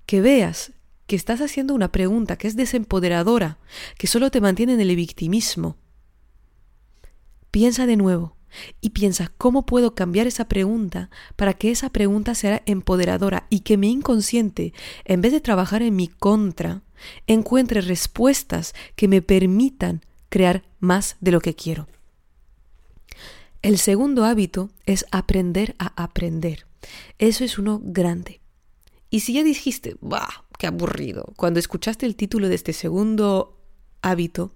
que 0.05 0.21
veas 0.21 0.73
que 1.07 1.15
estás 1.15 1.41
haciendo 1.41 1.73
una 1.73 1.91
pregunta 1.91 2.37
que 2.37 2.47
es 2.47 2.55
desempoderadora, 2.55 3.57
que 3.97 4.07
solo 4.07 4.31
te 4.31 4.41
mantiene 4.41 4.73
en 4.73 4.81
el 4.81 4.95
victimismo, 4.95 5.77
piensa 7.53 7.85
de 7.85 7.97
nuevo 7.97 8.35
y 8.81 8.89
piensa 8.89 9.31
cómo 9.37 9.67
puedo 9.67 9.93
cambiar 9.93 10.25
esa 10.25 10.47
pregunta 10.47 11.11
para 11.35 11.53
que 11.53 11.69
esa 11.69 11.91
pregunta 11.91 12.33
sea 12.33 12.63
empoderadora 12.65 13.45
y 13.51 13.59
que 13.59 13.77
mi 13.77 13.91
inconsciente, 13.91 14.73
en 15.05 15.21
vez 15.21 15.31
de 15.31 15.39
trabajar 15.39 15.83
en 15.83 15.95
mi 15.95 16.07
contra, 16.07 16.81
encuentre 17.27 17.81
respuestas 17.81 18.73
que 18.95 19.07
me 19.07 19.21
permitan 19.21 20.01
crear 20.29 20.63
más 20.79 21.15
de 21.21 21.31
lo 21.31 21.41
que 21.41 21.53
quiero. 21.53 21.87
El 23.61 23.77
segundo 23.77 24.25
hábito 24.25 24.71
es 24.87 25.05
aprender 25.11 25.75
a 25.77 25.93
aprender. 26.01 26.65
Eso 27.19 27.43
es 27.43 27.59
uno 27.59 27.79
grande. 27.83 28.41
Y 29.11 29.19
si 29.19 29.33
ya 29.33 29.43
dijiste, 29.43 29.95
¡bah! 30.01 30.43
¡Qué 30.57 30.65
aburrido! 30.65 31.33
Cuando 31.37 31.59
escuchaste 31.59 32.07
el 32.07 32.15
título 32.15 32.49
de 32.49 32.55
este 32.55 32.73
segundo 32.73 33.59
hábito, 34.01 34.55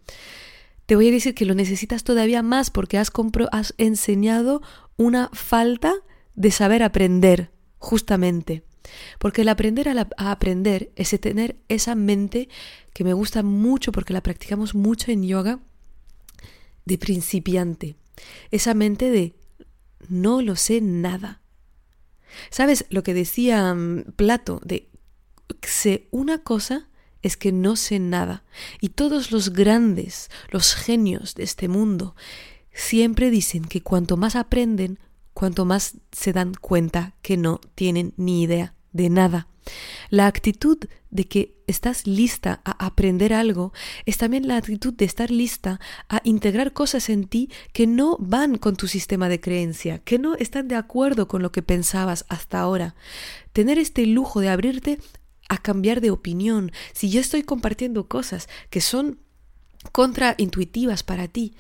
te 0.87 0.95
voy 0.95 1.09
a 1.09 1.11
decir 1.11 1.35
que 1.35 1.45
lo 1.45 1.53
necesitas 1.53 2.03
todavía 2.03 2.41
más 2.41 2.71
porque 2.71 2.97
has, 2.97 3.11
has 3.51 3.73
enseñado 3.77 4.61
una 4.95 5.29
falta 5.33 5.93
de 6.33 6.49
saber 6.49 6.81
aprender, 6.81 7.51
justamente. 7.77 8.63
Porque 9.19 9.41
el 9.41 9.49
aprender 9.49 9.89
a, 9.89 10.07
aprender 10.31 10.91
es 10.95 11.09
tener 11.19 11.57
esa 11.67 11.93
mente 11.95 12.47
que 12.93 13.03
me 13.03 13.13
gusta 13.13 13.43
mucho 13.43 13.91
porque 13.91 14.13
la 14.13 14.23
practicamos 14.23 14.75
mucho 14.75 15.11
en 15.11 15.23
yoga, 15.23 15.59
de 16.85 16.97
principiante. 16.97 17.95
Esa 18.49 18.73
mente 18.73 19.11
de 19.11 19.35
no 20.07 20.41
lo 20.41 20.55
sé 20.55 20.79
nada. 20.79 21.41
¿Sabes 22.49 22.85
lo 22.89 23.03
que 23.03 23.13
decía 23.13 23.73
mm, 23.73 24.13
Plato? 24.15 24.61
De 24.63 24.89
sé 25.61 26.07
una 26.11 26.43
cosa 26.43 26.87
es 27.27 27.37
que 27.37 27.51
no 27.51 27.75
sé 27.75 27.99
nada. 27.99 28.43
Y 28.81 28.89
todos 28.89 29.31
los 29.31 29.53
grandes, 29.53 30.29
los 30.49 30.73
genios 30.73 31.35
de 31.35 31.43
este 31.43 31.67
mundo, 31.67 32.15
siempre 32.73 33.29
dicen 33.29 33.63
que 33.63 33.81
cuanto 33.81 34.17
más 34.17 34.35
aprenden, 34.35 34.99
cuanto 35.33 35.65
más 35.65 35.95
se 36.11 36.33
dan 36.33 36.53
cuenta 36.55 37.15
que 37.21 37.37
no 37.37 37.61
tienen 37.75 38.13
ni 38.17 38.41
idea 38.41 38.73
de 38.91 39.09
nada. 39.09 39.47
La 40.09 40.27
actitud 40.27 40.77
de 41.09 41.27
que 41.27 41.57
estás 41.67 42.07
lista 42.07 42.61
a 42.63 42.85
aprender 42.85 43.33
algo 43.33 43.73
es 44.05 44.17
también 44.17 44.47
la 44.47 44.57
actitud 44.57 44.93
de 44.93 45.05
estar 45.05 45.29
lista 45.29 45.79
a 46.07 46.21
integrar 46.23 46.71
cosas 46.73 47.09
en 47.09 47.27
ti 47.27 47.49
que 47.73 47.87
no 47.87 48.17
van 48.19 48.57
con 48.57 48.75
tu 48.77 48.87
sistema 48.87 49.27
de 49.27 49.41
creencia, 49.41 49.99
que 49.99 50.19
no 50.19 50.35
están 50.35 50.67
de 50.67 50.75
acuerdo 50.75 51.27
con 51.27 51.41
lo 51.41 51.51
que 51.51 51.61
pensabas 51.61 52.25
hasta 52.29 52.59
ahora. 52.59 52.95
Tener 53.51 53.77
este 53.77 54.05
lujo 54.05 54.39
de 54.39 54.49
abrirte 54.49 54.99
a 55.49 55.57
cambiar 55.57 56.01
de 56.01 56.11
opinión. 56.11 56.71
Si 56.93 57.09
yo 57.09 57.19
estoy 57.19 57.43
compartiendo 57.43 58.07
cosas 58.07 58.49
que 58.69 58.81
son 58.81 59.19
contraintuitivas 59.91 61.03
para 61.03 61.27
ti, 61.27 61.55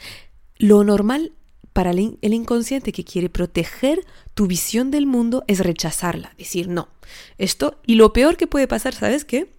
lo 0.57 0.83
normal 0.83 1.33
para 1.77 1.91
el, 1.91 2.17
inconsciente 2.21 2.91
que 2.91 3.03
quiere 3.03 3.29
proteger 3.29 4.03
tu 4.33 4.47
visión 4.47 4.89
del 4.89 5.05
mundo 5.05 5.43
es 5.47 5.59
rechazarla, 5.59 6.33
decir 6.35 6.67
no. 6.67 6.89
Esto, 7.37 7.79
y 7.85 7.95
lo 7.95 8.13
peor 8.13 8.35
que 8.35 8.47
puede 8.47 8.67
pasar, 8.67 8.95
¿sabes 8.95 9.25
qué? 9.25 9.53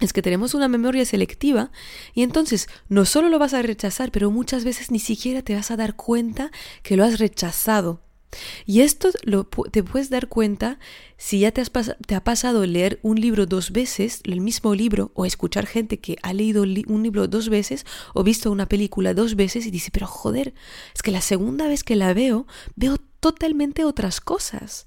Es 0.00 0.14
que 0.14 0.22
tenemos 0.22 0.54
una 0.54 0.68
memoria 0.68 1.04
selectiva 1.04 1.70
y 2.14 2.22
entonces 2.22 2.68
no 2.88 3.04
solo 3.04 3.28
lo 3.28 3.38
vas 3.38 3.52
a 3.52 3.60
rechazar, 3.60 4.10
pero 4.10 4.30
muchas 4.30 4.64
veces 4.64 4.90
ni 4.90 4.98
siquiera 4.98 5.42
te 5.42 5.54
vas 5.54 5.70
a 5.70 5.76
dar 5.76 5.96
cuenta 5.96 6.50
que 6.82 6.96
lo 6.96 7.04
has 7.04 7.18
rechazado. 7.18 8.00
Y 8.66 8.80
esto 8.80 9.10
lo, 9.22 9.44
te 9.44 9.82
puedes 9.82 10.10
dar 10.10 10.28
cuenta 10.28 10.78
si 11.16 11.40
ya 11.40 11.52
te, 11.52 11.60
has 11.60 11.70
te 12.06 12.14
ha 12.14 12.24
pasado 12.24 12.66
leer 12.66 12.98
un 13.02 13.20
libro 13.20 13.46
dos 13.46 13.70
veces, 13.70 14.20
el 14.24 14.40
mismo 14.40 14.74
libro, 14.74 15.10
o 15.14 15.26
escuchar 15.26 15.66
gente 15.66 15.98
que 15.98 16.16
ha 16.22 16.32
leído 16.32 16.62
un 16.62 17.02
libro 17.02 17.28
dos 17.28 17.48
veces, 17.48 17.86
o 18.14 18.24
visto 18.24 18.50
una 18.50 18.68
película 18.68 19.14
dos 19.14 19.36
veces 19.36 19.66
y 19.66 19.70
dice, 19.70 19.90
pero 19.90 20.06
joder, 20.06 20.54
es 20.94 21.02
que 21.02 21.10
la 21.10 21.20
segunda 21.20 21.68
vez 21.68 21.84
que 21.84 21.96
la 21.96 22.14
veo, 22.14 22.46
veo 22.76 22.98
totalmente 23.20 23.84
otras 23.84 24.20
cosas. 24.20 24.86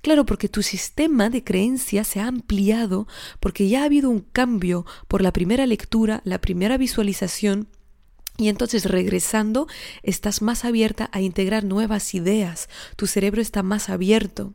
Claro, 0.00 0.24
porque 0.26 0.48
tu 0.48 0.62
sistema 0.62 1.28
de 1.28 1.42
creencias 1.42 2.06
se 2.06 2.20
ha 2.20 2.28
ampliado, 2.28 3.08
porque 3.40 3.68
ya 3.68 3.82
ha 3.82 3.86
habido 3.86 4.10
un 4.10 4.20
cambio 4.20 4.86
por 5.08 5.22
la 5.22 5.32
primera 5.32 5.66
lectura, 5.66 6.22
la 6.24 6.40
primera 6.40 6.78
visualización, 6.78 7.68
y 8.38 8.48
entonces 8.48 8.84
regresando, 8.84 9.66
estás 10.02 10.40
más 10.40 10.64
abierta 10.64 11.10
a 11.12 11.20
integrar 11.20 11.64
nuevas 11.64 12.14
ideas, 12.14 12.68
tu 12.96 13.06
cerebro 13.06 13.42
está 13.42 13.62
más 13.62 13.90
abierto. 13.90 14.54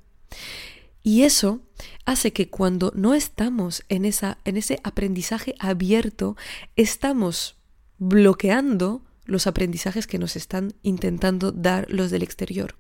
Y 1.04 1.24
eso 1.24 1.62
hace 2.06 2.32
que 2.32 2.50
cuando 2.50 2.94
no 2.96 3.14
estamos 3.14 3.84
en, 3.90 4.06
esa, 4.06 4.38
en 4.46 4.56
ese 4.56 4.80
aprendizaje 4.84 5.54
abierto, 5.60 6.38
estamos 6.78 7.58
bloqueando 8.00 9.04
los 9.26 9.48
aprendizajes 9.48 10.08
que 10.08 10.18
nos 10.18 10.38
están 10.38 10.74
intentando 10.82 11.52
dar 11.52 11.86
los 11.90 12.10
del 12.10 12.24
exterior. 12.24 12.76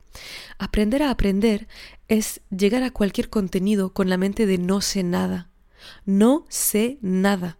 Aprender 0.58 1.04
a 1.04 1.10
aprender 1.10 1.68
es 2.08 2.40
llegar 2.50 2.84
a 2.84 2.92
cualquier 2.92 3.30
contenido 3.30 3.94
con 3.94 4.10
la 4.10 4.18
mente 4.18 4.46
de 4.46 4.58
no 4.58 4.80
sé 4.80 5.04
nada. 5.04 5.50
No 6.06 6.46
sé 6.48 6.98
nada, 7.02 7.58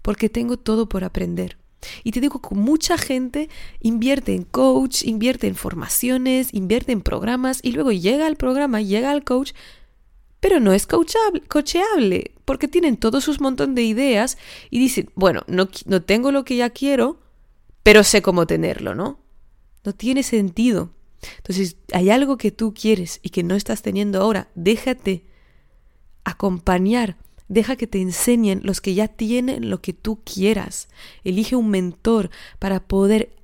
porque 0.00 0.30
tengo 0.30 0.58
todo 0.58 0.88
por 0.88 1.04
aprender. 1.04 1.58
Y 2.02 2.12
te 2.12 2.20
digo 2.20 2.40
que 2.40 2.54
mucha 2.54 2.98
gente 2.98 3.48
invierte 3.80 4.34
en 4.34 4.42
coach, 4.42 5.04
invierte 5.04 5.46
en 5.46 5.54
formaciones, 5.54 6.52
invierte 6.52 6.92
en 6.92 7.02
programas 7.02 7.60
y 7.62 7.72
luego 7.72 7.92
llega 7.92 8.26
al 8.26 8.36
programa, 8.36 8.80
llega 8.80 9.10
al 9.10 9.24
coach, 9.24 9.52
pero 10.40 10.60
no 10.60 10.72
es 10.72 10.86
coachable, 10.86 11.42
cocheable, 11.42 12.32
porque 12.44 12.68
tienen 12.68 12.96
todos 12.96 13.24
sus 13.24 13.40
montón 13.40 13.74
de 13.74 13.82
ideas 13.82 14.38
y 14.70 14.78
dicen, 14.78 15.10
bueno, 15.14 15.42
no, 15.46 15.68
no 15.86 16.02
tengo 16.02 16.32
lo 16.32 16.44
que 16.44 16.56
ya 16.56 16.70
quiero, 16.70 17.20
pero 17.82 18.04
sé 18.04 18.22
cómo 18.22 18.46
tenerlo, 18.46 18.94
¿no? 18.94 19.20
No 19.84 19.92
tiene 19.94 20.22
sentido. 20.22 20.90
Entonces, 21.38 21.76
hay 21.92 22.10
algo 22.10 22.36
que 22.36 22.52
tú 22.52 22.74
quieres 22.74 23.18
y 23.22 23.30
que 23.30 23.42
no 23.42 23.54
estás 23.54 23.82
teniendo 23.82 24.20
ahora, 24.20 24.48
déjate 24.54 25.24
acompañar 26.24 27.16
Deja 27.48 27.76
que 27.76 27.86
te 27.86 28.00
enseñen 28.00 28.60
los 28.62 28.80
que 28.80 28.94
ya 28.94 29.08
tienen 29.08 29.70
lo 29.70 29.80
que 29.80 29.92
tú 29.92 30.22
quieras. 30.22 30.88
Elige 31.24 31.56
un 31.56 31.70
mentor 31.70 32.30
para 32.58 32.80
poder 32.80 33.36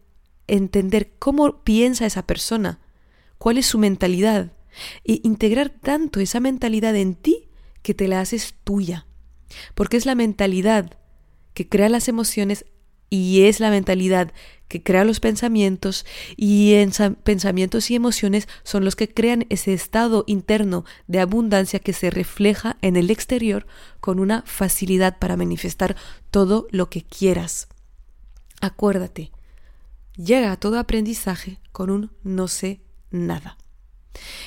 entender 0.47 1.13
cómo 1.19 1.63
piensa 1.65 2.07
esa 2.07 2.27
persona, 2.27 2.81
cuál 3.39 3.59
es 3.59 3.67
su 3.67 3.79
mentalidad, 3.79 4.53
e 5.05 5.21
integrar 5.23 5.71
tanto 5.71 6.21
esa 6.21 6.41
mentalidad 6.41 6.95
en 6.97 7.15
ti 7.15 7.49
que 7.83 7.95
te 7.95 8.09
la 8.09 8.21
haces 8.21 8.55
tuya. 8.65 9.07
Porque 9.75 9.97
es 9.97 10.05
la 10.05 10.15
mentalidad 10.15 10.99
que 11.55 11.69
crea 11.69 11.89
las 11.89 12.09
emociones 12.09 12.67
y 13.09 13.43
es 13.43 13.61
la 13.61 13.71
mentalidad 13.71 14.33
que 14.69 14.83
crea 14.83 15.05
los 15.05 15.21
pensamientos 15.21 16.07
y 16.37 16.75
en 16.75 16.93
pensamientos 17.23 17.91
y 17.91 17.95
emociones 17.95 18.49
son 18.63 18.85
los 18.85 18.97
que 18.97 19.13
crean 19.13 19.47
ese 19.51 19.73
estado 19.73 20.25
interno 20.27 20.85
de 21.07 21.21
abundancia 21.21 21.79
que 21.79 21.93
se 21.93 22.11
refleja 22.11 22.77
en 22.83 22.97
el 22.97 23.11
exterior 23.11 23.67
con 24.01 24.19
una 24.19 24.43
facilidad 24.47 25.19
para 25.19 25.37
manifestar 25.37 25.97
todo 26.31 26.67
lo 26.71 26.91
que 26.91 27.03
quieras. 27.03 27.69
Acuérdate, 28.61 29.31
llega 30.17 30.53
a 30.53 30.57
todo 30.57 30.79
aprendizaje 30.79 31.61
con 31.73 31.91
un 31.91 32.11
no 32.23 32.49
sé 32.49 32.81
nada. 33.11 33.59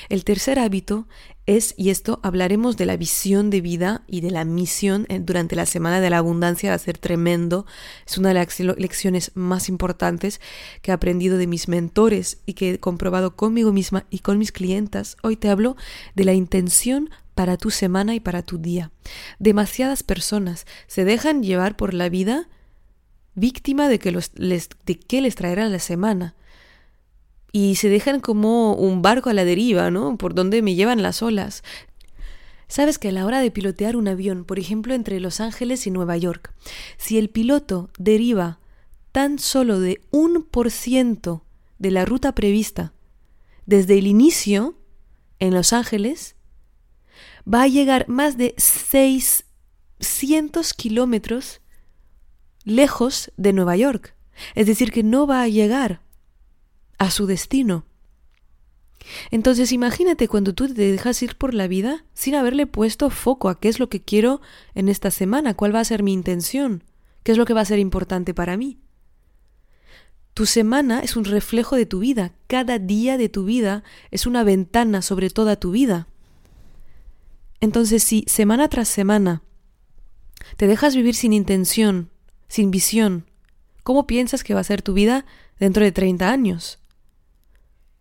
El 0.08 0.24
tercer 0.24 0.58
hábito 0.58 1.06
es, 1.46 1.74
y 1.76 1.90
esto 1.90 2.20
hablaremos 2.22 2.76
de 2.76 2.86
la 2.86 2.96
visión 2.96 3.48
de 3.50 3.60
vida 3.60 4.02
y 4.06 4.20
de 4.20 4.30
la 4.30 4.44
misión 4.44 5.06
durante 5.20 5.56
la 5.56 5.66
Semana 5.66 6.00
de 6.00 6.10
la 6.10 6.18
Abundancia, 6.18 6.70
va 6.70 6.76
a 6.76 6.78
ser 6.78 6.98
tremendo. 6.98 7.64
Es 8.06 8.18
una 8.18 8.28
de 8.28 8.34
las 8.34 8.60
lecciones 8.78 9.32
más 9.34 9.68
importantes 9.68 10.40
que 10.82 10.90
he 10.90 10.94
aprendido 10.94 11.38
de 11.38 11.46
mis 11.46 11.68
mentores 11.68 12.38
y 12.44 12.54
que 12.54 12.72
he 12.72 12.80
comprobado 12.80 13.34
conmigo 13.34 13.72
misma 13.72 14.04
y 14.10 14.18
con 14.18 14.38
mis 14.38 14.52
clientas. 14.52 15.16
Hoy 15.22 15.36
te 15.36 15.48
hablo 15.48 15.76
de 16.14 16.24
la 16.24 16.34
intención 16.34 17.10
para 17.34 17.56
tu 17.56 17.70
semana 17.70 18.14
y 18.14 18.20
para 18.20 18.42
tu 18.42 18.58
día. 18.58 18.90
Demasiadas 19.38 20.02
personas 20.02 20.66
se 20.86 21.04
dejan 21.04 21.42
llevar 21.42 21.76
por 21.76 21.94
la 21.94 22.08
vida 22.08 22.48
víctima 23.34 23.88
de 23.88 23.98
que, 23.98 24.12
les, 24.12 24.32
de 24.34 24.98
qué 24.98 25.20
les 25.20 25.34
traerá 25.34 25.68
la 25.68 25.78
semana 25.78 26.34
y 27.52 27.76
se 27.76 27.88
dejan 27.88 28.20
como 28.20 28.74
un 28.74 29.02
barco 29.02 29.30
a 29.30 29.34
la 29.34 29.44
deriva, 29.44 29.90
¿no? 29.90 30.18
Por 30.18 30.34
donde 30.34 30.62
me 30.62 30.74
llevan 30.74 31.02
las 31.02 31.22
olas. 31.22 31.62
Sabes 32.68 32.98
que 32.98 33.08
a 33.08 33.12
la 33.12 33.24
hora 33.24 33.40
de 33.40 33.50
pilotear 33.50 33.96
un 33.96 34.08
avión, 34.08 34.44
por 34.44 34.58
ejemplo, 34.58 34.92
entre 34.94 35.20
Los 35.20 35.40
Ángeles 35.40 35.86
y 35.86 35.90
Nueva 35.90 36.18
York, 36.18 36.52
si 36.98 37.16
el 37.16 37.30
piloto 37.30 37.88
deriva 37.98 38.60
tan 39.12 39.38
solo 39.38 39.80
de 39.80 40.02
un 40.10 40.42
por 40.42 40.70
ciento 40.70 41.46
de 41.78 41.90
la 41.90 42.04
ruta 42.04 42.34
prevista 42.34 42.92
desde 43.64 43.96
el 43.98 44.06
inicio 44.06 44.76
en 45.38 45.54
Los 45.54 45.72
Ángeles, 45.72 46.36
va 47.52 47.62
a 47.62 47.68
llegar 47.68 48.06
más 48.08 48.36
de 48.36 48.54
600 48.58 50.74
kilómetros 50.74 51.62
lejos 52.64 53.32
de 53.38 53.54
Nueva 53.54 53.76
York. 53.76 54.14
Es 54.54 54.66
decir, 54.66 54.92
que 54.92 55.02
no 55.02 55.26
va 55.26 55.42
a 55.42 55.48
llegar 55.48 56.02
a 56.98 57.10
su 57.10 57.26
destino. 57.26 57.84
Entonces 59.30 59.72
imagínate 59.72 60.28
cuando 60.28 60.54
tú 60.54 60.72
te 60.72 60.90
dejas 60.92 61.22
ir 61.22 61.36
por 61.36 61.54
la 61.54 61.68
vida 61.68 62.04
sin 62.14 62.34
haberle 62.34 62.66
puesto 62.66 63.10
foco 63.10 63.48
a 63.48 63.58
qué 63.58 63.68
es 63.68 63.78
lo 63.78 63.88
que 63.88 64.02
quiero 64.02 64.40
en 64.74 64.88
esta 64.88 65.10
semana, 65.10 65.54
cuál 65.54 65.74
va 65.74 65.80
a 65.80 65.84
ser 65.84 66.02
mi 66.02 66.12
intención, 66.12 66.84
qué 67.22 67.32
es 67.32 67.38
lo 67.38 67.44
que 67.44 67.54
va 67.54 67.62
a 67.62 67.66
ser 67.66 67.78
importante 67.78 68.34
para 68.34 68.56
mí. 68.56 68.78
Tu 70.34 70.46
semana 70.46 71.00
es 71.00 71.16
un 71.16 71.24
reflejo 71.24 71.74
de 71.76 71.86
tu 71.86 72.00
vida, 72.00 72.32
cada 72.46 72.78
día 72.78 73.16
de 73.16 73.28
tu 73.28 73.44
vida 73.44 73.82
es 74.10 74.26
una 74.26 74.44
ventana 74.44 75.02
sobre 75.02 75.30
toda 75.30 75.56
tu 75.56 75.72
vida. 75.72 76.06
Entonces 77.60 78.02
si 78.04 78.24
semana 78.28 78.68
tras 78.68 78.88
semana 78.88 79.42
te 80.56 80.66
dejas 80.66 80.94
vivir 80.94 81.14
sin 81.14 81.32
intención, 81.32 82.10
sin 82.46 82.70
visión, 82.70 83.24
¿cómo 83.82 84.06
piensas 84.06 84.44
que 84.44 84.54
va 84.54 84.60
a 84.60 84.64
ser 84.64 84.82
tu 84.82 84.92
vida 84.92 85.24
dentro 85.58 85.82
de 85.82 85.92
30 85.92 86.30
años? 86.30 86.78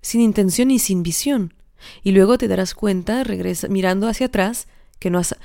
Sin 0.07 0.21
intención 0.21 0.71
y 0.71 0.79
sin 0.79 1.03
visión. 1.03 1.53
Y 2.01 2.13
luego 2.13 2.37
te 2.37 2.47
darás 2.47 2.73
cuenta, 2.73 3.25
regresa, 3.25 3.67
mirando 3.67 4.07
hacia 4.07 4.27
atrás, 4.27 4.69
que 4.99 5.09
no 5.09 5.19
has, 5.19 5.35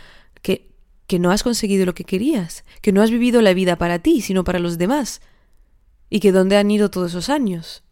que, 0.40 0.70
que 1.08 1.18
no 1.18 1.32
has 1.32 1.42
conseguido 1.42 1.84
lo 1.84 1.94
que 1.94 2.04
querías, 2.04 2.62
que 2.80 2.92
no 2.92 3.02
has 3.02 3.10
vivido 3.10 3.42
la 3.42 3.54
vida 3.54 3.74
para 3.74 3.98
ti, 3.98 4.20
sino 4.20 4.44
para 4.44 4.60
los 4.60 4.78
demás. 4.78 5.20
Y 6.10 6.20
que 6.20 6.30
dónde 6.30 6.56
han 6.58 6.70
ido 6.70 6.92
todos 6.92 7.10
esos 7.10 7.28
años. 7.28 7.82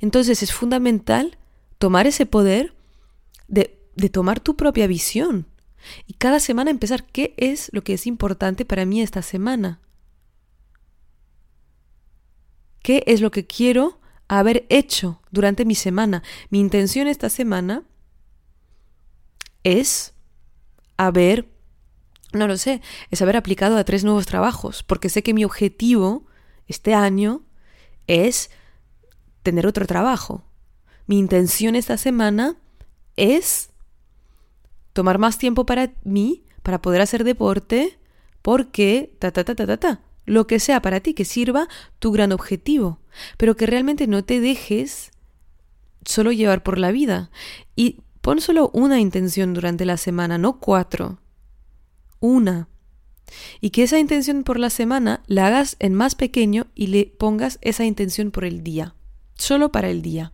Entonces 0.00 0.42
es 0.42 0.52
fundamental 0.52 1.38
tomar 1.78 2.08
ese 2.08 2.26
poder 2.26 2.74
de, 3.46 3.78
de 3.94 4.08
tomar 4.08 4.40
tu 4.40 4.56
propia 4.56 4.88
visión. 4.88 5.46
Y 6.08 6.14
cada 6.14 6.40
semana 6.40 6.72
empezar 6.72 7.04
qué 7.04 7.32
es 7.36 7.70
lo 7.72 7.84
que 7.84 7.94
es 7.94 8.08
importante 8.08 8.64
para 8.64 8.86
mí 8.86 9.02
esta 9.02 9.22
semana. 9.22 9.78
¿Qué 12.82 13.04
es 13.06 13.20
lo 13.20 13.30
que 13.30 13.46
quiero 13.46 14.00
haber 14.38 14.66
hecho 14.68 15.20
durante 15.30 15.64
mi 15.64 15.74
semana. 15.74 16.22
Mi 16.50 16.60
intención 16.60 17.06
esta 17.06 17.28
semana 17.28 17.84
es 19.62 20.14
haber, 20.96 21.48
no 22.32 22.46
lo 22.46 22.56
sé, 22.56 22.82
es 23.10 23.22
haber 23.22 23.36
aplicado 23.36 23.76
a 23.76 23.84
tres 23.84 24.04
nuevos 24.04 24.26
trabajos, 24.26 24.82
porque 24.82 25.08
sé 25.08 25.22
que 25.22 25.34
mi 25.34 25.44
objetivo 25.44 26.26
este 26.66 26.94
año 26.94 27.42
es 28.06 28.50
tener 29.42 29.66
otro 29.66 29.86
trabajo. 29.86 30.44
Mi 31.06 31.18
intención 31.18 31.76
esta 31.76 31.96
semana 31.96 32.56
es 33.16 33.70
tomar 34.92 35.18
más 35.18 35.38
tiempo 35.38 35.66
para 35.66 35.92
mí, 36.04 36.44
para 36.62 36.80
poder 36.80 37.02
hacer 37.02 37.24
deporte, 37.24 37.98
porque 38.42 39.14
ta 39.18 39.30
ta 39.32 39.44
ta 39.44 39.54
ta 39.54 39.66
ta 39.66 39.76
ta 39.76 40.00
lo 40.24 40.46
que 40.46 40.60
sea 40.60 40.80
para 40.80 41.00
ti 41.00 41.14
que 41.14 41.24
sirva 41.24 41.68
tu 41.98 42.12
gran 42.12 42.32
objetivo, 42.32 43.00
pero 43.36 43.56
que 43.56 43.66
realmente 43.66 44.06
no 44.06 44.24
te 44.24 44.40
dejes 44.40 45.10
solo 46.04 46.32
llevar 46.32 46.62
por 46.62 46.78
la 46.78 46.92
vida. 46.92 47.30
Y 47.76 48.00
pon 48.20 48.40
solo 48.40 48.70
una 48.72 49.00
intención 49.00 49.54
durante 49.54 49.84
la 49.84 49.96
semana, 49.96 50.38
no 50.38 50.58
cuatro. 50.60 51.18
Una. 52.20 52.68
Y 53.60 53.70
que 53.70 53.82
esa 53.82 53.98
intención 53.98 54.44
por 54.44 54.58
la 54.58 54.70
semana 54.70 55.22
la 55.26 55.46
hagas 55.46 55.76
en 55.78 55.94
más 55.94 56.14
pequeño 56.14 56.66
y 56.74 56.88
le 56.88 57.06
pongas 57.06 57.58
esa 57.62 57.84
intención 57.84 58.30
por 58.30 58.44
el 58.44 58.62
día. 58.62 58.94
Solo 59.34 59.72
para 59.72 59.90
el 59.90 60.02
día. 60.02 60.32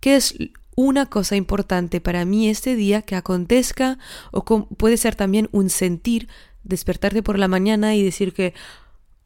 ¿Qué 0.00 0.16
es 0.16 0.34
una 0.74 1.06
cosa 1.06 1.36
importante 1.36 2.00
para 2.00 2.24
mí 2.24 2.48
este 2.48 2.76
día 2.76 3.02
que 3.02 3.16
acontezca? 3.16 3.98
O 4.30 4.44
puede 4.44 4.96
ser 4.96 5.14
también 5.14 5.48
un 5.52 5.70
sentir, 5.70 6.28
despertarte 6.62 7.22
por 7.22 7.38
la 7.38 7.48
mañana 7.48 7.96
y 7.96 8.02
decir 8.02 8.32
que 8.32 8.54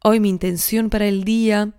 Hoy 0.05 0.19
mi 0.19 0.27
intención 0.27 0.89
para 0.89 1.07
el 1.07 1.23
día 1.23 1.71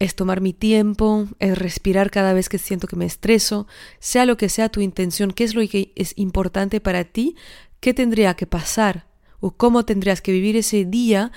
es 0.00 0.16
tomar 0.16 0.40
mi 0.40 0.52
tiempo, 0.52 1.28
es 1.38 1.56
respirar 1.56 2.10
cada 2.10 2.32
vez 2.32 2.48
que 2.48 2.58
siento 2.58 2.88
que 2.88 2.96
me 2.96 3.04
estreso, 3.04 3.68
sea 4.00 4.26
lo 4.26 4.36
que 4.36 4.48
sea 4.48 4.70
tu 4.70 4.80
intención, 4.80 5.30
qué 5.30 5.44
es 5.44 5.54
lo 5.54 5.66
que 5.68 5.92
es 5.94 6.14
importante 6.16 6.80
para 6.80 7.04
ti, 7.04 7.36
qué 7.78 7.94
tendría 7.94 8.34
que 8.34 8.48
pasar 8.48 9.06
o 9.38 9.52
cómo 9.52 9.84
tendrías 9.84 10.20
que 10.20 10.32
vivir 10.32 10.56
ese 10.56 10.84
día 10.84 11.30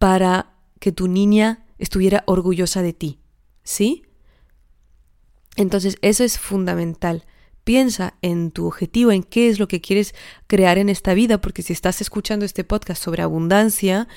para 0.00 0.56
que 0.80 0.90
tu 0.90 1.06
niña 1.06 1.64
estuviera 1.78 2.24
orgullosa 2.26 2.82
de 2.82 2.92
ti. 2.92 3.20
¿Sí? 3.62 4.02
Entonces 5.54 5.98
eso 6.02 6.24
es 6.24 6.36
fundamental. 6.36 7.26
Piensa 7.62 8.14
en 8.22 8.50
tu 8.50 8.66
objetivo, 8.66 9.12
en 9.12 9.22
qué 9.22 9.48
es 9.48 9.60
lo 9.60 9.68
que 9.68 9.80
quieres 9.80 10.16
crear 10.48 10.78
en 10.78 10.88
esta 10.88 11.14
vida, 11.14 11.40
porque 11.40 11.62
si 11.62 11.72
estás 11.72 12.00
escuchando 12.00 12.44
este 12.44 12.64
podcast 12.64 13.00
sobre 13.00 13.22
abundancia, 13.22 14.08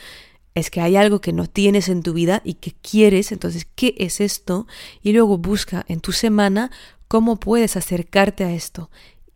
es 0.59 0.71
que 0.71 0.81
hay 0.81 0.95
algo 0.95 1.21
que 1.21 1.33
no 1.33 1.47
tienes 1.47 1.89
en 1.89 2.03
tu 2.03 2.13
vida 2.13 2.41
y 2.43 2.55
que 2.55 2.73
quieres, 2.73 3.31
entonces, 3.31 3.67
¿qué 3.75 3.95
es 3.97 4.21
esto? 4.21 4.67
Y 5.01 5.13
luego 5.13 5.37
busca 5.37 5.85
en 5.87 5.99
tu 5.99 6.11
semana 6.11 6.71
cómo 7.07 7.39
puedes 7.39 7.77
acercarte 7.77 8.43
a 8.43 8.53
esto. 8.53 8.89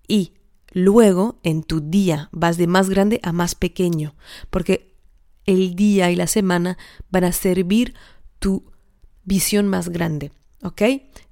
Y 0.08 0.34
luego, 0.72 1.40
en 1.44 1.64
tu 1.64 1.80
día, 1.80 2.30
vas 2.32 2.58
de 2.58 2.68
más 2.68 2.90
grande 2.90 3.20
a 3.24 3.32
más 3.34 3.56
pequeño, 3.56 4.16
porque 4.50 4.96
el 5.46 5.76
día 5.76 6.12
y 6.12 6.16
la 6.16 6.28
semana 6.28 6.78
van 7.10 7.24
a 7.24 7.32
servir 7.32 7.94
tu 8.40 8.72
visión 9.24 9.68
más 9.68 9.90
grande. 9.90 10.32
¿Ok? 10.64 10.82